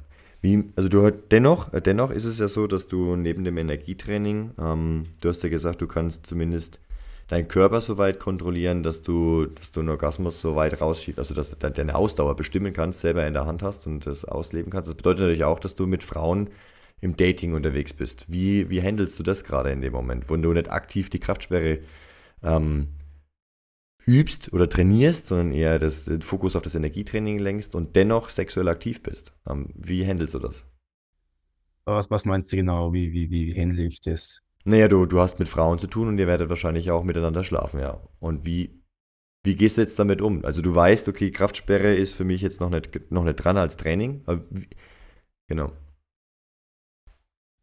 Wie, 0.42 0.70
also 0.76 0.88
du 0.88 1.10
dennoch, 1.10 1.70
dennoch 1.80 2.10
ist 2.10 2.24
es 2.24 2.38
ja 2.38 2.46
so, 2.46 2.66
dass 2.66 2.86
du 2.86 3.16
neben 3.16 3.42
dem 3.44 3.56
Energietraining, 3.56 4.52
ähm, 4.58 5.04
du 5.20 5.28
hast 5.28 5.42
ja 5.42 5.48
gesagt, 5.48 5.80
du 5.80 5.86
kannst 5.86 6.26
zumindest 6.26 6.78
deinen 7.28 7.48
Körper 7.48 7.80
so 7.80 7.98
weit 7.98 8.18
kontrollieren, 8.20 8.82
dass 8.82 9.02
du, 9.02 9.46
dass 9.46 9.72
du 9.72 9.80
einen 9.80 9.88
Orgasmus 9.88 10.40
so 10.40 10.54
weit 10.54 10.80
rausschiebst, 10.80 11.18
also 11.18 11.34
dass 11.34 11.50
du 11.50 11.70
deine 11.70 11.94
Ausdauer 11.94 12.36
bestimmen 12.36 12.72
kannst, 12.72 13.00
selber 13.00 13.26
in 13.26 13.34
der 13.34 13.46
Hand 13.46 13.62
hast 13.62 13.86
und 13.86 14.06
das 14.06 14.24
ausleben 14.24 14.70
kannst. 14.70 14.88
Das 14.88 14.96
bedeutet 14.96 15.20
natürlich 15.20 15.44
auch, 15.44 15.58
dass 15.58 15.74
du 15.74 15.86
mit 15.86 16.04
Frauen 16.04 16.50
im 17.00 17.16
Dating 17.16 17.54
unterwegs 17.54 17.92
bist. 17.92 18.26
Wie, 18.30 18.70
wie 18.70 18.80
handelst 18.80 19.18
du 19.18 19.22
das 19.22 19.44
gerade 19.44 19.70
in 19.70 19.80
dem 19.80 19.92
Moment, 19.92 20.30
wo 20.30 20.36
du 20.36 20.52
nicht 20.52 20.70
aktiv 20.70 21.10
die 21.10 21.20
Kraftsperre 21.20 21.80
ähm, 22.42 22.88
übst 24.06 24.52
oder 24.52 24.68
trainierst, 24.68 25.26
sondern 25.26 25.52
eher 25.52 25.78
das, 25.78 26.04
den 26.04 26.22
Fokus 26.22 26.54
auf 26.56 26.62
das 26.62 26.76
Energietraining 26.76 27.38
lenkst 27.38 27.74
und 27.74 27.96
dennoch 27.96 28.30
sexuell 28.30 28.68
aktiv 28.68 29.02
bist. 29.02 29.36
Ähm, 29.48 29.70
wie 29.74 30.06
handelst 30.06 30.34
du 30.34 30.38
das? 30.38 30.66
Was, 31.84 32.10
was 32.10 32.24
meinst 32.24 32.52
du 32.52 32.56
genau? 32.56 32.92
Wie, 32.92 33.12
wie, 33.12 33.30
wie 33.30 33.60
handle 33.60 33.84
ich 33.84 34.00
das? 34.00 34.42
Naja, 34.66 34.88
du, 34.88 35.06
du 35.06 35.20
hast 35.20 35.38
mit 35.38 35.48
Frauen 35.48 35.78
zu 35.78 35.86
tun 35.86 36.08
und 36.08 36.18
ihr 36.18 36.26
werdet 36.26 36.50
wahrscheinlich 36.50 36.90
auch 36.90 37.04
miteinander 37.04 37.44
schlafen, 37.44 37.78
ja. 37.80 38.00
Und 38.18 38.44
wie, 38.44 38.82
wie 39.44 39.54
gehst 39.54 39.76
du 39.76 39.80
jetzt 39.82 39.98
damit 39.98 40.20
um? 40.20 40.44
Also 40.44 40.60
du 40.60 40.74
weißt, 40.74 41.08
okay, 41.08 41.30
Kraftsperre 41.30 41.94
ist 41.94 42.14
für 42.14 42.24
mich 42.24 42.40
jetzt 42.42 42.60
noch 42.60 42.70
nicht, 42.70 43.10
noch 43.12 43.24
nicht 43.24 43.36
dran 43.36 43.56
als 43.56 43.76
Training. 43.76 44.24
Wie, 44.50 44.68
Genau. 45.48 45.72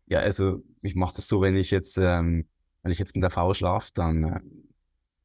Ja, 0.06 0.20
also 0.20 0.64
ich 0.82 0.96
mache 0.96 1.16
das 1.16 1.28
so, 1.28 1.42
wenn 1.42 1.56
ich 1.56 1.72
jetzt, 1.72 1.98
ähm, 1.98 2.48
wenn 2.82 2.92
ich 2.92 3.00
jetzt 3.00 3.16
mit 3.16 3.24
der 3.24 3.32
Frau 3.32 3.54
schlafe, 3.54 3.92
dann 3.94 4.24
äh, 4.24 4.40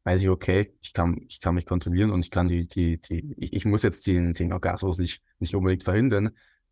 weiß 0.05 0.23
ich, 0.23 0.29
okay, 0.29 0.75
ich 0.81 0.93
kann, 0.93 1.27
ich 1.29 1.41
kann 1.41 1.55
mich 1.55 1.67
kontrollieren 1.67 2.11
und 2.11 2.21
ich 2.25 2.31
kann 2.31 2.49
die, 2.49 2.67
die, 2.67 2.99
die, 2.99 3.35
ich, 3.39 3.53
ich 3.53 3.65
muss 3.65 3.83
jetzt 3.83 4.07
den, 4.07 4.35
den 4.35 4.53
Orgasmus 4.53 4.99
nicht, 4.99 5.23
nicht 5.39 5.55
unbedingt 5.55 5.85
verhindern. 5.85 6.31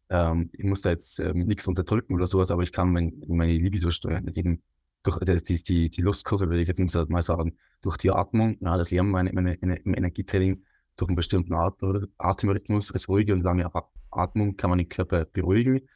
Ähm, 0.08 0.50
ich 0.52 0.64
muss 0.64 0.82
da 0.82 0.90
jetzt 0.90 1.18
ähm, 1.20 1.46
nichts 1.46 1.66
unterdrücken 1.66 2.14
oder 2.14 2.26
sowas, 2.26 2.50
aber 2.50 2.62
ich 2.62 2.72
kann 2.72 2.92
mein, 2.92 3.22
meine 3.28 3.52
Libido 3.52 3.90
steuern, 3.90 4.28
eben 4.28 4.62
durch 5.06 5.42
die, 5.42 5.62
die, 5.62 5.90
die 5.90 6.02
Lustkurve, 6.02 6.48
würde 6.48 6.60
ich 6.60 6.68
jetzt 6.68 7.08
mal 7.08 7.22
sagen, 7.22 7.56
durch 7.82 7.96
die 7.96 8.10
Atmung, 8.10 8.56
ja, 8.60 8.76
das 8.76 8.90
lernen 8.90 9.10
wir 9.10 9.20
im 9.20 9.94
Energietraining, 9.94 10.64
durch 10.96 11.08
einen 11.08 11.16
bestimmten 11.16 11.54
Atemrhythmus, 11.54 12.92
als 12.92 13.08
ruhige 13.08 13.34
und 13.34 13.42
lange 13.42 13.70
Atmung 14.10 14.56
kann 14.56 14.70
man 14.70 14.78
den 14.78 14.88
Körper 14.88 15.24
beruhigen. 15.26 15.88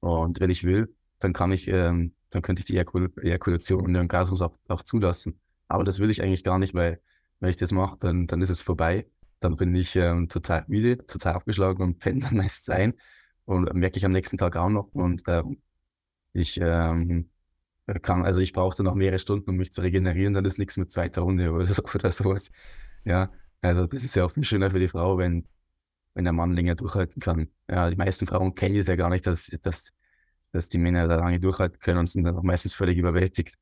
Und 0.00 0.40
wenn 0.40 0.50
ich 0.50 0.64
will, 0.64 0.94
dann 1.18 1.32
kann 1.32 1.52
ich, 1.52 1.68
ähm, 1.68 2.14
dann 2.30 2.42
könnte 2.42 2.60
ich 2.60 2.66
die 2.66 2.74
Ejakul 2.74 3.12
Ejakulation 3.22 3.84
und 3.84 3.94
den 3.94 4.02
Orgasmus 4.02 4.40
auch, 4.40 4.56
auch 4.68 4.82
zulassen. 4.82 5.40
Aber 5.68 5.84
das 5.84 5.98
will 5.98 6.10
ich 6.10 6.22
eigentlich 6.22 6.44
gar 6.44 6.58
nicht, 6.58 6.74
weil 6.74 7.00
wenn 7.40 7.50
ich 7.50 7.56
das 7.56 7.72
mache, 7.72 7.96
dann, 7.98 8.26
dann 8.26 8.40
ist 8.40 8.50
es 8.50 8.62
vorbei. 8.62 9.06
Dann 9.40 9.56
bin 9.56 9.74
ich 9.74 9.96
ähm, 9.96 10.28
total 10.28 10.64
müde, 10.68 11.04
total 11.06 11.34
abgeschlagen 11.34 11.82
und 11.82 11.98
penne 11.98 12.20
dann 12.20 12.36
meistens 12.36 12.68
ein. 12.74 12.94
Und 13.44 13.72
merke 13.74 13.96
ich 13.96 14.04
am 14.04 14.12
nächsten 14.12 14.38
Tag 14.38 14.56
auch 14.56 14.68
noch. 14.68 14.88
Und 14.92 15.22
ähm, 15.28 15.62
ich 16.32 16.58
ähm, 16.60 17.30
kann, 17.94 18.24
also 18.24 18.40
ich 18.40 18.52
brauchte 18.52 18.82
noch 18.82 18.94
mehrere 18.94 19.18
Stunden, 19.18 19.50
um 19.50 19.56
mich 19.56 19.72
zu 19.72 19.80
regenerieren, 19.80 20.34
dann 20.34 20.44
ist 20.44 20.58
nichts 20.58 20.76
mit 20.76 20.90
zweiter 20.90 21.22
Runde 21.22 21.52
oder, 21.52 21.66
so, 21.66 21.82
oder 21.94 22.10
sowas. 22.10 22.50
Ja, 23.04 23.30
also 23.62 23.86
das 23.86 24.04
ist 24.04 24.16
ja 24.16 24.24
auch 24.24 24.30
viel 24.30 24.44
schöner 24.44 24.70
für 24.70 24.80
die 24.80 24.88
Frau, 24.88 25.18
wenn, 25.18 25.46
wenn 26.14 26.24
der 26.24 26.32
Mann 26.32 26.54
länger 26.54 26.74
durchhalten 26.74 27.20
kann. 27.20 27.48
Ja, 27.68 27.90
die 27.90 27.96
meisten 27.96 28.26
Frauen 28.26 28.54
kennen 28.54 28.76
es 28.76 28.86
ja 28.88 28.96
gar 28.96 29.10
nicht, 29.10 29.26
dass, 29.26 29.46
dass, 29.62 29.92
dass 30.52 30.68
die 30.68 30.78
Männer 30.78 31.08
da 31.08 31.16
lange 31.16 31.40
durchhalten 31.40 31.78
können 31.78 32.00
und 32.00 32.08
sind 32.08 32.24
dann 32.24 32.36
auch 32.36 32.42
meistens 32.42 32.74
völlig 32.74 32.98
überwältigt. 32.98 33.56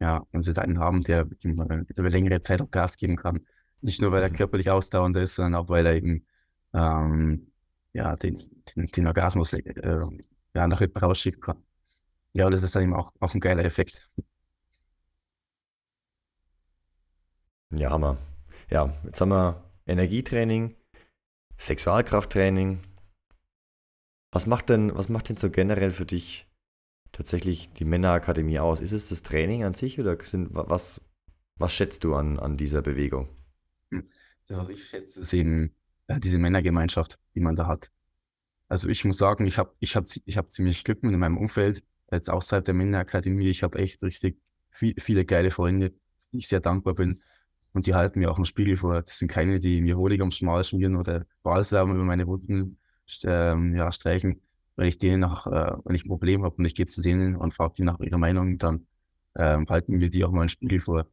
Ja, 0.00 0.24
und 0.32 0.42
sie 0.42 0.56
einen 0.62 0.78
haben, 0.78 1.02
der 1.02 1.26
über 1.42 2.10
längere 2.10 2.40
Zeit 2.40 2.62
auch 2.62 2.70
Gas 2.70 2.96
geben 2.96 3.16
kann. 3.16 3.46
Nicht 3.80 4.00
nur, 4.00 4.12
weil 4.12 4.22
er 4.22 4.30
mhm. 4.30 4.36
körperlich 4.36 4.70
ausdauernd 4.70 5.16
ist, 5.16 5.34
sondern 5.34 5.56
auch, 5.56 5.68
weil 5.68 5.86
er 5.86 5.96
eben 5.96 6.24
ähm, 6.72 7.52
ja, 7.92 8.16
den, 8.16 8.38
den, 8.76 8.86
den 8.86 9.06
Orgasmus 9.06 9.52
äh, 9.52 9.62
ja, 10.54 10.68
nach 10.68 10.78
hinten 10.78 10.98
rausschieben 10.98 11.40
kann. 11.40 11.62
Ja, 12.38 12.46
und 12.46 12.52
das 12.52 12.62
ist 12.62 12.76
dann 12.76 12.84
eben 12.84 12.94
auch, 12.94 13.10
auch 13.18 13.34
ein 13.34 13.40
geiler 13.40 13.64
Effekt. 13.64 14.08
Ja, 17.70 17.90
Hammer. 17.90 18.16
Ja, 18.70 18.96
jetzt 19.04 19.20
haben 19.20 19.30
wir 19.30 19.68
Energietraining, 19.86 20.76
Sexualkrafttraining. 21.58 22.78
Was 24.30 24.46
macht 24.46 24.68
denn, 24.68 24.94
was 24.94 25.08
macht 25.08 25.30
denn 25.30 25.36
so 25.36 25.50
generell 25.50 25.90
für 25.90 26.06
dich 26.06 26.46
tatsächlich 27.10 27.72
die 27.72 27.84
Männerakademie 27.84 28.60
aus? 28.60 28.80
Ist 28.80 28.92
es 28.92 29.08
das 29.08 29.24
Training 29.24 29.64
an 29.64 29.74
sich 29.74 29.98
oder 29.98 30.16
sind, 30.24 30.50
was, 30.52 31.00
was 31.56 31.74
schätzt 31.74 32.04
du 32.04 32.14
an, 32.14 32.38
an 32.38 32.56
dieser 32.56 32.82
Bewegung? 32.82 33.28
Das, 34.46 34.58
was 34.58 34.68
ich 34.68 34.84
schätze, 34.84 35.22
ist 35.22 35.32
eben 35.32 35.74
ja, 36.08 36.20
diese 36.20 36.38
Männergemeinschaft, 36.38 37.18
die 37.34 37.40
man 37.40 37.56
da 37.56 37.66
hat. 37.66 37.90
Also 38.68 38.88
ich 38.88 39.04
muss 39.04 39.18
sagen, 39.18 39.44
ich 39.44 39.58
habe 39.58 39.74
ich 39.80 39.96
hab, 39.96 40.04
ich 40.24 40.36
hab 40.36 40.52
ziemlich 40.52 40.84
Glück 40.84 41.02
mit 41.02 41.18
meinem 41.18 41.36
Umfeld, 41.36 41.82
jetzt 42.10 42.30
außerhalb 42.30 42.64
der 42.64 42.74
Männerakademie. 42.74 43.48
Ich 43.48 43.62
habe 43.62 43.78
echt 43.78 44.02
richtig 44.02 44.38
viel, 44.70 44.94
viele 44.98 45.24
geile 45.24 45.50
Freunde, 45.50 45.92
die 46.32 46.38
ich 46.38 46.48
sehr 46.48 46.60
dankbar 46.60 46.94
bin. 46.94 47.20
Und 47.74 47.86
die 47.86 47.94
halten 47.94 48.20
mir 48.20 48.30
auch 48.30 48.36
einen 48.36 48.44
Spiegel 48.44 48.76
vor. 48.76 49.02
Das 49.02 49.18
sind 49.18 49.30
keine, 49.30 49.60
die 49.60 49.80
mir 49.80 49.96
Honig 49.96 50.20
ums 50.20 50.36
Schmal 50.36 50.64
schmieren 50.64 50.96
oder 50.96 51.26
Balsam 51.42 51.94
über 51.94 52.04
meine 52.04 52.26
Wunden 52.26 52.78
ähm, 53.24 53.74
ja, 53.76 53.92
streichen. 53.92 54.40
Wenn 54.76 54.86
ich 54.86 54.98
denen 54.98 55.20
nach, 55.20 55.46
äh, 55.46 55.76
wenn 55.84 55.94
ich 55.94 56.04
ein 56.04 56.08
Problem 56.08 56.44
habe 56.44 56.54
und 56.56 56.64
ich 56.64 56.74
gehe 56.74 56.86
zu 56.86 57.02
denen 57.02 57.36
und 57.36 57.52
frage 57.52 57.74
die 57.78 57.82
nach 57.82 58.00
ihrer 58.00 58.18
Meinung, 58.18 58.58
dann 58.58 58.86
ähm, 59.36 59.66
halten 59.68 59.98
mir 59.98 60.10
die 60.10 60.24
auch 60.24 60.30
mal 60.30 60.42
einen 60.42 60.48
Spiegel 60.48 60.80
vor. 60.80 61.06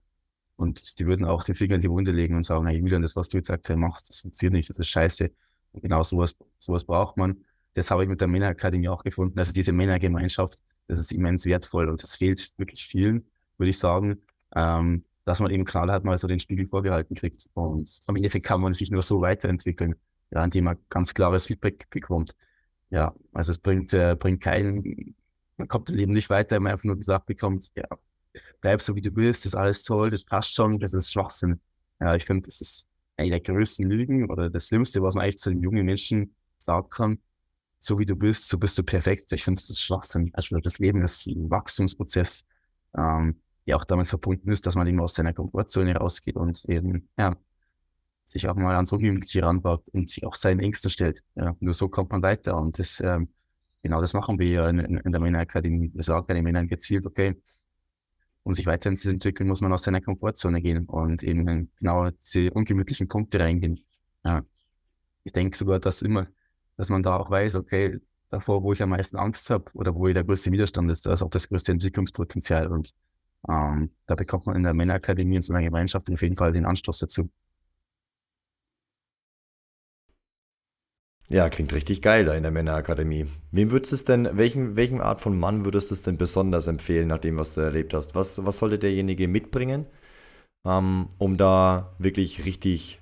Und 0.55 0.99
die 0.99 1.05
würden 1.05 1.25
auch 1.25 1.43
den 1.43 1.55
Finger 1.55 1.75
in 1.75 1.81
die 1.81 1.89
Wunde 1.89 2.11
legen 2.11 2.35
und 2.35 2.43
sagen, 2.43 2.65
hey 2.67 2.77
Julian, 2.77 3.01
das, 3.01 3.15
was 3.15 3.29
du 3.29 3.37
jetzt 3.37 3.49
aktuell 3.49 3.77
machst, 3.77 4.09
das 4.09 4.19
funktioniert 4.21 4.53
nicht, 4.53 4.69
das 4.69 4.79
ist 4.79 4.87
scheiße. 4.87 5.31
Und 5.73 5.81
genau 5.81 6.03
sowas, 6.03 6.35
sowas 6.59 6.85
braucht 6.85 7.17
man. 7.17 7.43
Das 7.73 7.91
habe 7.91 8.03
ich 8.03 8.09
mit 8.09 8.21
der 8.21 8.29
Männerakademie 8.29 8.87
auch 8.87 9.03
gefunden. 9.03 9.37
Also 9.37 9.51
diese 9.51 9.73
Männergemeinschaft, 9.73 10.57
das 10.87 10.99
ist 10.99 11.11
immens 11.11 11.45
wertvoll 11.45 11.89
und 11.89 12.01
das 12.03 12.15
fehlt 12.15 12.53
wirklich 12.57 12.85
vielen, 12.85 13.25
würde 13.57 13.69
ich 13.69 13.79
sagen. 13.79 14.21
Ähm, 14.55 15.05
dass 15.25 15.39
man 15.39 15.51
eben 15.51 15.65
knallhart 15.65 16.05
mal 16.05 16.17
so 16.17 16.27
den 16.27 16.39
Spiegel 16.39 16.67
vorgehalten 16.67 17.15
kriegt. 17.15 17.49
Und 17.53 18.01
am 18.05 18.15
Endeffekt 18.15 18.45
kann 18.45 18.61
man 18.61 18.73
sich 18.73 18.91
nur 18.91 19.01
so 19.01 19.21
weiterentwickeln, 19.21 19.95
ja, 20.31 20.43
indem 20.43 20.65
man 20.65 20.77
ganz 20.89 21.13
klares 21.13 21.47
Feedback 21.47 21.89
bekommt. 21.89 22.35
Ja, 22.91 23.13
also 23.33 23.51
es 23.51 23.57
bringt, 23.57 23.91
äh, 23.93 24.15
bringt 24.17 24.41
keinen, 24.41 25.15
man 25.57 25.67
kommt 25.67 25.89
im 25.89 25.95
Leben 25.95 26.13
nicht 26.13 26.29
weiter, 26.29 26.55
wenn 26.55 26.63
man 26.63 26.73
einfach 26.73 26.85
nur 26.85 26.97
gesagt 26.97 27.25
bekommt, 27.25 27.71
ja, 27.75 27.85
bleib 28.61 28.81
so 28.81 28.95
wie 28.95 29.01
du 29.01 29.11
bist, 29.11 29.45
das 29.45 29.53
ist 29.53 29.55
alles 29.55 29.83
toll, 29.83 30.11
das 30.11 30.23
passt 30.23 30.53
schon, 30.53 30.79
das 30.79 30.93
ist 30.93 31.11
Schwachsinn. 31.11 31.59
Ja, 31.99 32.15
ich 32.15 32.25
finde, 32.25 32.45
das 32.45 32.61
ist 32.61 32.87
eine 33.17 33.31
der 33.31 33.39
größten 33.39 33.89
Lügen 33.89 34.29
oder 34.29 34.49
das 34.49 34.67
Schlimmste, 34.67 35.01
was 35.01 35.15
man 35.15 35.23
eigentlich 35.23 35.39
zu 35.39 35.49
den 35.49 35.61
jungen 35.61 35.85
Menschen 35.85 36.35
sagen 36.59 36.89
kann. 36.89 37.19
So 37.85 37.99
wie 37.99 38.05
du 38.07 38.15
bist, 38.15 38.47
so 38.47 38.57
bist 38.57 38.75
du 38.79 38.83
perfekt. 38.83 39.31
Ich 39.31 39.43
finde, 39.43 39.61
das 39.61 39.69
ist 39.69 39.79
Schwachsinn. 39.79 40.31
Also 40.33 40.57
das 40.57 40.79
Leben 40.79 41.03
ist 41.03 41.27
ein 41.27 41.51
Wachstumsprozess. 41.51 42.43
Ähm, 42.97 43.39
ja 43.65 43.75
auch 43.75 43.85
damit 43.85 44.07
verbunden 44.07 44.49
ist, 44.49 44.65
dass 44.65 44.73
man 44.73 44.87
eben 44.87 44.99
aus 44.99 45.13
seiner 45.13 45.33
Komfortzone 45.33 45.95
rausgeht 45.95 46.35
und 46.35 46.65
eben, 46.65 47.07
ja, 47.15 47.35
sich 48.25 48.49
auch 48.49 48.55
mal 48.55 48.75
ans 48.75 48.91
Ungemütliche 48.91 49.43
ranbaut 49.43 49.87
und 49.89 50.09
sich 50.09 50.25
auch 50.25 50.33
seinen 50.33 50.61
Ängsten 50.61 50.89
stellt. 50.89 51.21
Ja, 51.35 51.55
nur 51.59 51.73
so 51.73 51.87
kommt 51.87 52.09
man 52.09 52.23
weiter. 52.23 52.57
Und 52.57 52.79
das, 52.79 52.99
ähm, 53.01 53.29
genau 53.83 54.01
das 54.01 54.13
machen 54.13 54.39
wir 54.39 54.47
ja 54.47 54.67
in, 54.67 54.79
in 54.79 55.11
der 55.11 55.21
Männerakademie. 55.21 55.91
Wir 55.93 56.03
sagen 56.03 56.25
den 56.25 56.43
Männern 56.43 56.67
gezielt, 56.67 57.05
okay, 57.05 57.39
um 58.41 58.53
sich 58.53 58.65
weiterzuentwickeln, 58.65 59.47
muss 59.47 59.61
man 59.61 59.71
aus 59.71 59.83
seiner 59.83 60.01
Komfortzone 60.01 60.59
gehen 60.59 60.87
und 60.87 61.21
eben 61.21 61.71
genau 61.77 62.09
diese 62.09 62.51
ungemütlichen 62.51 63.07
Punkte 63.07 63.41
reingehen. 63.41 63.85
Ja. 64.23 64.43
Ich 65.23 65.33
denke 65.33 65.55
sogar, 65.55 65.79
dass 65.79 66.01
immer, 66.01 66.27
dass 66.77 66.89
man 66.89 67.03
da 67.03 67.17
auch 67.17 67.29
weiß, 67.29 67.55
okay, 67.55 67.99
davor, 68.29 68.63
wo 68.63 68.73
ich 68.73 68.81
am 68.81 68.89
meisten 68.89 69.17
Angst 69.17 69.49
habe 69.49 69.65
oder 69.73 69.95
wo 69.95 70.07
der 70.07 70.23
größte 70.23 70.51
Widerstand 70.51 70.89
ist, 70.91 71.05
da 71.05 71.13
ist 71.13 71.21
auch 71.23 71.29
das 71.29 71.47
größte 71.49 71.71
Entwicklungspotenzial. 71.71 72.67
Und 72.67 72.93
ähm, 73.49 73.89
da 74.07 74.15
bekommt 74.15 74.45
man 74.47 74.55
in 74.55 74.63
der 74.63 74.73
Männerakademie 74.73 75.37
in 75.37 75.41
so 75.41 75.53
einer 75.53 75.63
Gemeinschaft 75.63 76.09
auf 76.11 76.21
jeden 76.21 76.35
Fall 76.35 76.51
den 76.51 76.65
Anstoß 76.65 76.99
dazu. 76.99 77.29
Ja, 81.27 81.49
klingt 81.49 81.73
richtig 81.73 82.03
geil 82.03 82.23
da 82.23 82.35
in 82.35 82.43
der 82.43 82.51
Männerakademie. 82.51 83.25
Wem 83.51 83.71
würdest 83.71 83.93
es 83.93 84.03
denn, 84.03 84.29
welchen, 84.33 84.75
welchen 84.75 85.01
Art 85.01 85.21
von 85.21 85.37
Mann 85.39 85.65
würdest 85.65 85.89
du 85.89 85.95
es 85.95 86.03
denn 86.03 86.17
besonders 86.17 86.67
empfehlen, 86.67 87.07
nach 87.07 87.17
dem, 87.17 87.39
was 87.39 87.55
du 87.55 87.61
erlebt 87.61 87.95
hast? 87.95 88.13
Was, 88.13 88.45
was 88.45 88.57
sollte 88.57 88.77
derjenige 88.77 89.27
mitbringen, 89.27 89.87
ähm, 90.65 91.09
um 91.17 91.37
da 91.37 91.95
wirklich 91.99 92.45
richtig 92.45 93.01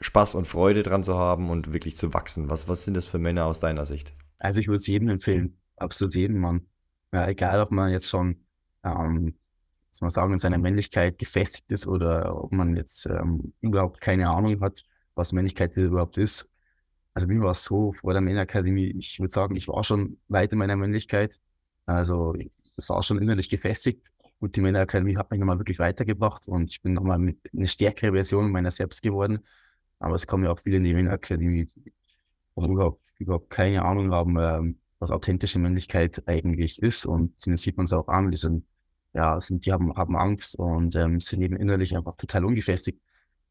Spaß 0.00 0.34
und 0.34 0.46
Freude 0.46 0.82
dran 0.82 1.04
zu 1.04 1.16
haben 1.16 1.50
und 1.50 1.72
wirklich 1.72 1.96
zu 1.96 2.12
wachsen? 2.12 2.50
Was, 2.50 2.68
was 2.68 2.84
sind 2.84 2.94
das 2.94 3.06
für 3.06 3.18
Männer 3.18 3.46
aus 3.46 3.60
deiner 3.60 3.84
Sicht? 3.86 4.14
Also 4.40 4.60
ich 4.60 4.68
würde 4.68 4.76
es 4.76 4.86
jedem 4.86 5.08
empfehlen, 5.08 5.58
absolut 5.76 6.14
jedem 6.14 6.38
Mann. 6.38 6.66
Ja, 7.12 7.28
egal, 7.28 7.60
ob 7.60 7.70
man 7.70 7.90
jetzt 7.90 8.08
schon 8.08 8.44
ähm, 8.84 9.34
soll 9.96 10.06
man 10.06 10.10
sagen, 10.10 10.32
in 10.34 10.38
seiner 10.38 10.58
Männlichkeit 10.58 11.18
gefestigt 11.18 11.70
ist 11.70 11.86
oder 11.86 12.44
ob 12.44 12.52
man 12.52 12.76
jetzt 12.76 13.06
ähm, 13.06 13.54
überhaupt 13.60 14.00
keine 14.00 14.28
Ahnung 14.28 14.60
hat, 14.60 14.84
was 15.14 15.32
Männlichkeit 15.32 15.76
überhaupt 15.76 16.18
ist. 16.18 16.50
Also 17.14 17.26
mir 17.26 17.40
war 17.40 17.52
es 17.52 17.64
so 17.64 17.94
vor 17.94 18.12
der 18.12 18.20
Männerakademie, 18.20 18.94
ich 18.98 19.18
würde 19.18 19.32
sagen, 19.32 19.56
ich 19.56 19.68
war 19.68 19.82
schon 19.84 20.18
weit 20.28 20.52
in 20.52 20.58
meiner 20.58 20.76
Männlichkeit. 20.76 21.40
Also 21.86 22.34
ich 22.34 22.50
war 22.88 23.02
schon 23.02 23.18
innerlich 23.18 23.48
gefestigt. 23.48 24.06
Und 24.38 24.54
die 24.54 24.60
Männerakademie 24.60 25.16
hat 25.16 25.30
mich 25.30 25.40
nochmal 25.40 25.58
wirklich 25.58 25.78
weitergebracht 25.78 26.46
und 26.46 26.70
ich 26.70 26.82
bin 26.82 26.92
nochmal 26.92 27.18
eine 27.18 27.66
stärkere 27.66 28.12
Version 28.12 28.50
meiner 28.50 28.70
selbst 28.70 29.00
geworden. 29.00 29.38
Aber 29.98 30.14
es 30.14 30.26
kommen 30.26 30.44
ja 30.44 30.50
auch 30.50 30.58
viele 30.60 30.78
in 30.78 30.84
die 30.84 30.94
Männerakademie, 30.94 31.70
die 31.74 31.92
überhaupt, 32.56 33.12
überhaupt 33.18 33.50
keine 33.50 33.84
Ahnung 33.84 34.12
haben, 34.12 34.36
ähm, 34.38 34.78
was 34.98 35.10
authentische 35.10 35.58
Männlichkeit 35.58 36.22
eigentlich 36.26 36.82
ist. 36.82 37.06
Und 37.06 37.44
denen 37.44 37.56
sieht 37.56 37.76
man 37.76 37.84
es 37.84 37.92
auch 37.92 38.08
an, 38.08 38.30
die 38.30 38.36
sind 38.36 38.64
ja, 39.16 39.40
sind, 39.40 39.64
die 39.64 39.72
haben, 39.72 39.96
haben 39.96 40.16
Angst 40.16 40.58
und 40.58 40.94
ähm, 40.94 41.20
sind 41.20 41.40
eben 41.40 41.56
innerlich 41.56 41.96
einfach 41.96 42.14
total 42.16 42.44
ungefestigt. 42.44 43.00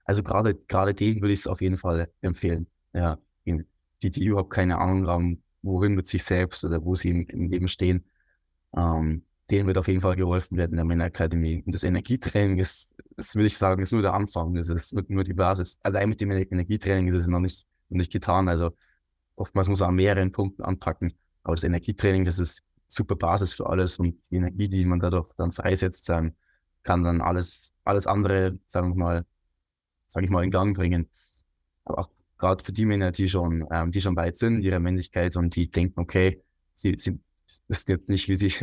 Also 0.06 0.22
gerade, 0.22 0.54
gerade 0.54 0.94
denen 0.94 1.22
würde 1.22 1.34
ich 1.34 1.40
es 1.40 1.48
auf 1.48 1.60
jeden 1.62 1.78
Fall 1.78 2.08
empfehlen. 2.22 2.68
Ja, 2.94 3.18
die, 3.46 3.66
die 4.12 4.26
überhaupt 4.26 4.52
keine 4.52 4.78
Ahnung 4.78 5.08
haben, 5.08 5.44
wohin 5.64 5.96
mit 5.96 6.06
sich 6.06 6.24
selbst 6.24 6.64
oder 6.64 6.84
wo 6.86 6.94
sie 6.94 7.10
im, 7.10 7.28
im 7.28 7.50
Leben 7.50 7.68
stehen. 7.68 8.06
Ähm, 8.78 9.24
denen 9.50 9.68
wird 9.68 9.78
auf 9.78 9.88
jeden 9.88 10.02
Fall 10.02 10.16
geholfen 10.16 10.58
werden 10.58 10.72
in 10.72 10.78
der 10.78 10.86
Männerakademie. 10.86 11.64
Und 11.66 11.74
das 11.74 11.84
Energietraining 11.84 12.60
ist, 12.60 12.95
das 13.16 13.36
will 13.36 13.46
ich 13.46 13.58
sagen, 13.58 13.82
ist 13.82 13.92
nur 13.92 14.02
der 14.02 14.14
Anfang. 14.14 14.54
Das 14.56 14.70
ist 14.70 14.94
nur 15.10 15.24
die 15.24 15.34
Basis. 15.34 15.80
Allein 15.84 16.10
mit 16.10 16.22
dem 16.22 16.32
Energietraining 16.32 17.08
ist 17.08 17.16
es 17.16 17.28
noch 17.28 17.40
nicht, 17.40 17.66
noch 17.90 17.98
nicht 17.98 18.12
getan. 18.12 18.50
Also 18.50 18.76
oftmals 19.36 19.68
muss 19.68 19.80
man 19.80 19.90
an 19.90 19.96
mehreren 19.96 20.32
Punkten 20.32 20.64
anpacken. 20.64 21.14
Aber 21.44 21.56
das 21.56 21.64
Energietraining, 21.64 22.26
das 22.26 22.40
ist 22.40 22.64
super 22.88 23.16
Basis 23.16 23.54
für 23.54 23.68
alles 23.68 24.00
und 24.00 24.18
die 24.30 24.38
Energie, 24.38 24.68
die 24.70 24.86
man 24.86 25.00
dadurch 25.00 25.32
dann 25.38 25.52
freisetzt, 25.52 26.10
ähm, 26.10 26.36
kann 26.84 27.04
dann 27.04 27.22
alles, 27.22 27.74
alles 27.84 28.08
andere, 28.08 28.60
sagen 28.68 28.92
wir 28.92 28.96
mal, 28.96 29.26
sage 30.08 30.26
ich 30.26 30.32
mal, 30.32 30.44
in 30.44 30.52
Gang 30.52 30.76
bringen. 30.76 31.10
Aber 31.84 32.00
auch 32.00 32.10
gerade 32.38 32.64
für 32.64 32.74
die 32.74 32.86
Männer, 32.86 33.12
die 33.12 33.30
schon, 33.30 33.66
ähm, 33.72 33.92
die 33.92 34.02
schon 34.02 34.16
weit 34.16 34.36
sind, 34.36 34.62
ihre 34.62 34.80
Männlichkeit 34.80 35.36
und 35.36 35.56
die 35.56 35.70
denken, 35.70 36.00
okay, 36.00 36.44
sie, 36.74 36.96
sie 36.98 37.20
wissen 37.68 37.92
jetzt 37.92 38.10
nicht, 38.10 38.28
wie 38.28 38.36
sie 38.36 38.54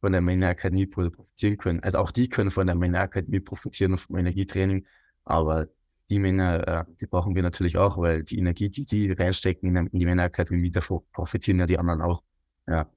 von 0.00 0.12
der 0.12 0.20
Männerakademie 0.20 0.86
profitieren 0.86 1.58
können. 1.58 1.80
Also 1.80 1.98
auch 1.98 2.10
die 2.10 2.28
können 2.28 2.50
von 2.50 2.66
der 2.66 2.76
Männerakademie 2.76 3.40
profitieren 3.40 3.92
und 3.92 3.98
vom 3.98 4.16
Energietraining, 4.16 4.86
aber 5.24 5.68
die 6.08 6.18
Männer, 6.18 6.66
äh, 6.66 6.84
die 7.00 7.06
brauchen 7.06 7.34
wir 7.34 7.42
natürlich 7.42 7.76
auch, 7.76 7.96
weil 7.98 8.24
die 8.24 8.38
Energie, 8.38 8.68
die 8.68 8.84
die 8.84 9.12
reinstecken 9.12 9.76
in 9.76 9.88
die 9.92 10.04
Männerakademie, 10.04 10.70
davor 10.70 11.04
profitieren 11.12 11.60
ja 11.60 11.66
die 11.66 11.78
anderen 11.78 12.00
auch. 12.00 12.22
Ja. 12.66 12.90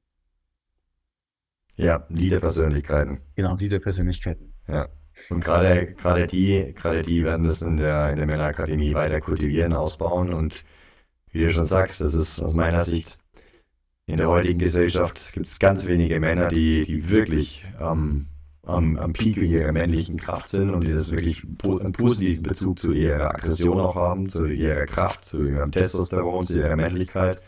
Ja, 1.76 2.06
Leader-Persönlichkeiten. 2.10 3.22
Genau, 3.36 3.56
Leader-Persönlichkeiten. 3.56 4.54
Ja. 4.68 4.90
Und 5.30 5.44
gerade, 5.44 5.94
gerade 5.94 6.26
die, 6.26 6.74
gerade 6.76 7.02
die 7.04 7.24
werden 7.24 7.46
das 7.46 7.62
in 7.62 7.78
der, 7.78 8.10
in 8.12 8.16
der 8.16 8.26
Männerakademie 8.26 8.94
weiter 8.96 9.20
kultivieren, 9.20 9.74
ausbauen 9.74 10.34
und 10.34 10.64
wie 11.32 11.42
du 11.42 11.50
schon 11.50 11.66
sagst, 11.66 12.02
das 12.02 12.14
ist 12.14 12.42
aus 12.42 12.54
meiner 12.54 12.82
Sicht 12.82 13.20
in 14.06 14.18
der 14.18 14.30
heutigen 14.30 14.60
Gesellschaft 14.60 15.34
gibt 15.34 15.48
es 15.48 15.60
ganz 15.60 15.88
wenige 15.88 16.20
Männer, 16.20 16.48
die, 16.48 16.82
die 16.82 17.10
wirklich 17.10 17.66
ähm, 17.80 18.28
am, 18.66 18.98
am 18.98 19.14
Peak 19.14 19.38
ihrer 19.38 19.72
männlichen 19.72 20.18
Kraft 20.18 20.50
sind 20.50 20.70
und 20.72 20.84
die 20.84 20.92
das 20.92 21.12
wirklich 21.12 21.44
einen 21.44 21.92
positiven 21.94 22.44
Bezug 22.44 22.80
zu 22.80 22.92
ihrer 22.92 23.34
Aggression 23.34 23.80
auch 23.80 23.96
haben, 23.96 24.28
zu 24.30 24.46
ihrer 24.48 24.86
Kraft, 24.86 25.26
zu 25.26 25.46
ihrem 25.48 25.72
Testosteron, 25.72 26.44
zu 26.46 26.58
ihrer 26.58 26.76
Männlichkeit. 26.76 27.42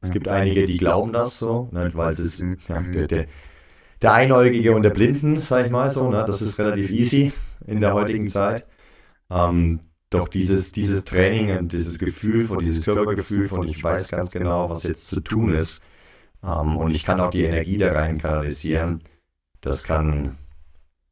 Es 0.00 0.10
gibt 0.10 0.28
einige, 0.28 0.64
die 0.64 0.76
glauben 0.76 1.12
das 1.12 1.38
so, 1.38 1.68
ne, 1.72 1.90
weil 1.94 2.12
es 2.12 2.20
ist 2.20 2.40
ja, 2.68 2.80
der, 2.80 3.06
der, 3.08 3.26
der 4.00 4.12
Einäugige 4.12 4.74
und 4.74 4.82
der 4.82 4.90
Blinden, 4.90 5.38
sag 5.38 5.66
ich 5.66 5.72
mal 5.72 5.90
so, 5.90 6.08
ne, 6.10 6.24
das 6.24 6.40
ist 6.40 6.58
relativ 6.58 6.90
easy 6.90 7.32
in 7.66 7.80
der 7.80 7.94
heutigen 7.94 8.28
Zeit. 8.28 8.66
Ähm, 9.30 9.80
doch 10.10 10.28
dieses, 10.28 10.72
dieses 10.72 11.04
Training 11.04 11.56
und 11.56 11.72
dieses 11.72 11.98
Gefühl 11.98 12.44
von, 12.44 12.58
dieses 12.58 12.84
Körpergefühl 12.84 13.48
von, 13.48 13.66
ich 13.66 13.82
weiß 13.82 14.10
ganz 14.10 14.30
genau, 14.30 14.68
was 14.68 14.82
jetzt 14.82 15.08
zu 15.08 15.20
tun 15.20 15.54
ist. 15.54 15.80
Ähm, 16.44 16.76
und 16.76 16.90
ich 16.90 17.04
kann 17.04 17.20
auch 17.20 17.30
die 17.30 17.44
Energie 17.44 17.78
da 17.78 17.92
rein 17.92 18.18
kanalisieren. 18.18 19.02
Das 19.60 19.84
kann, 19.84 20.36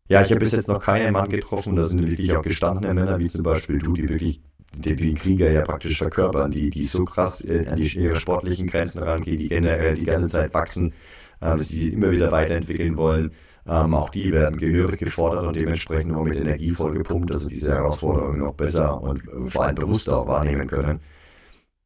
ja, 0.09 0.23
ich 0.23 0.31
habe 0.31 0.41
bis 0.41 0.53
jetzt 0.53 0.69
noch 0.69 0.83
keinen 0.83 1.13
Mann 1.13 1.29
getroffen, 1.29 1.77
das 1.77 1.91
sind 1.91 2.09
wirklich 2.09 2.35
auch 2.37 2.43
gestandene 2.43 2.93
Männer, 2.93 3.19
wie 3.21 3.29
zum 3.29 3.43
Beispiel 3.43 3.79
du, 3.79 3.95
die 3.95 4.09
wirklich 4.09 4.41
den 4.77 5.15
Krieger 5.15 5.51
ja 5.51 5.63
praktisch 5.63 5.99
verkörpern, 5.99 6.51
die, 6.51 6.71
die 6.71 6.85
so 6.85 7.05
krass 7.05 7.43
an 7.43 7.77
die, 7.77 7.89
ihre 7.97 8.17
sportlichen 8.17 8.67
Grenzen 8.67 9.03
rangehen, 9.03 9.39
die 9.39 9.49
generell 9.49 9.95
die 9.95 10.05
ganze 10.05 10.29
Zeit 10.29 10.55
wachsen, 10.55 10.93
ähm, 11.41 11.61
sie 11.61 11.89
immer 11.89 12.11
wieder 12.11 12.33
weiterentwickeln 12.33 12.97
wollen. 12.97 13.33
Ähm, 13.69 13.95
auch 13.95 14.09
die 14.09 14.33
werden 14.33 14.57
gehörig 14.59 14.99
gefordert 14.99 15.45
und 15.45 15.55
dementsprechend 15.55 16.15
auch 16.15 16.25
mit 16.25 16.37
Energie 16.37 16.71
vollgepumpt, 16.71 17.29
dass 17.29 17.43
sie 17.43 17.49
diese 17.49 17.75
Herausforderungen 17.75 18.39
noch 18.39 18.55
besser 18.55 19.01
und 19.03 19.29
äh, 19.29 19.45
vor 19.45 19.65
allem 19.65 19.75
bewusster 19.75 20.19
auch 20.19 20.27
wahrnehmen 20.27 20.67
können. 20.67 21.01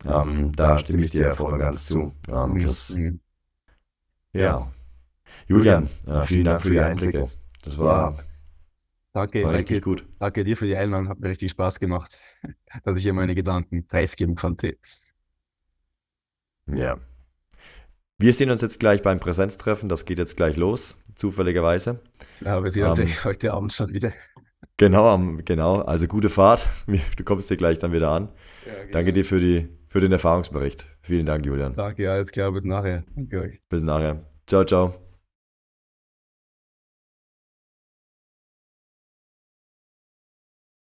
Ähm, 0.05 0.53
da 0.55 0.79
stimme 0.79 1.03
ich 1.03 1.11
dir 1.11 1.35
voll 1.35 1.53
und 1.53 1.59
ganz 1.59 1.87
zu. 1.87 2.13
Ähm, 2.29 2.63
das, 2.63 2.97
ja. 4.33 4.73
Julian, 5.49 5.89
äh, 6.07 6.23
vielen 6.23 6.45
Dank 6.45 6.63
für 6.63 6.71
die 6.71 6.81
Einblicke. 6.81 7.29
Das 7.65 7.79
war, 7.79 8.17
danke, 9.13 9.43
war 9.43 9.53
richtig 9.53 9.83
danke, 9.83 10.03
gut. 10.03 10.07
Danke 10.21 10.45
dir 10.45 10.57
für 10.57 10.67
die 10.67 10.77
Einladung, 10.77 11.09
hat 11.09 11.19
mir 11.19 11.31
richtig 11.31 11.51
Spaß 11.51 11.81
gemacht, 11.81 12.17
dass 12.85 12.97
ich 12.97 13.03
hier 13.03 13.13
meine 13.13 13.35
Gedanken 13.35 13.87
preisgeben 13.89 14.37
konnte. 14.37 14.77
Ja. 16.67 16.97
Wir 18.19 18.33
sehen 18.33 18.51
uns 18.51 18.61
jetzt 18.61 18.79
gleich 18.79 19.03
beim 19.03 19.19
Präsenztreffen. 19.19 19.89
Das 19.89 20.05
geht 20.05 20.19
jetzt 20.19 20.37
gleich 20.37 20.57
los, 20.57 20.97
zufälligerweise. 21.15 22.01
Ja, 22.45 22.63
wir 22.63 22.71
sehen 22.71 22.87
uns 22.87 22.99
ähm, 22.99 23.09
heute 23.25 23.53
Abend 23.53 23.73
schon 23.73 23.93
wieder. 23.93 24.13
Genau, 24.77 25.39
genau. 25.45 25.81
Also 25.83 26.07
gute 26.07 26.29
Fahrt. 26.29 26.69
Du 27.17 27.25
kommst 27.25 27.51
dir 27.51 27.57
gleich 27.57 27.79
dann 27.79 27.93
wieder 27.93 28.11
an. 28.11 28.29
Ja, 28.67 28.73
genau. 28.73 28.93
Danke 28.93 29.13
dir 29.13 29.25
für, 29.25 29.39
die, 29.39 29.69
für 29.89 30.01
den 30.01 30.13
Erfahrungsbericht. 30.13 30.87
Vielen 31.03 31.27
Dank, 31.27 31.47
Julian. 31.47 31.75
Danke, 31.75 32.11
alles 32.11 32.31
klar. 32.33 32.53
Bis 32.53 32.65
nachher. 32.65 33.05
Danke 33.15 33.41
euch. 33.41 33.61
Bis 33.69 33.83
nachher. 33.83 34.27
Ciao, 34.47 34.65
ciao. 34.65 35.12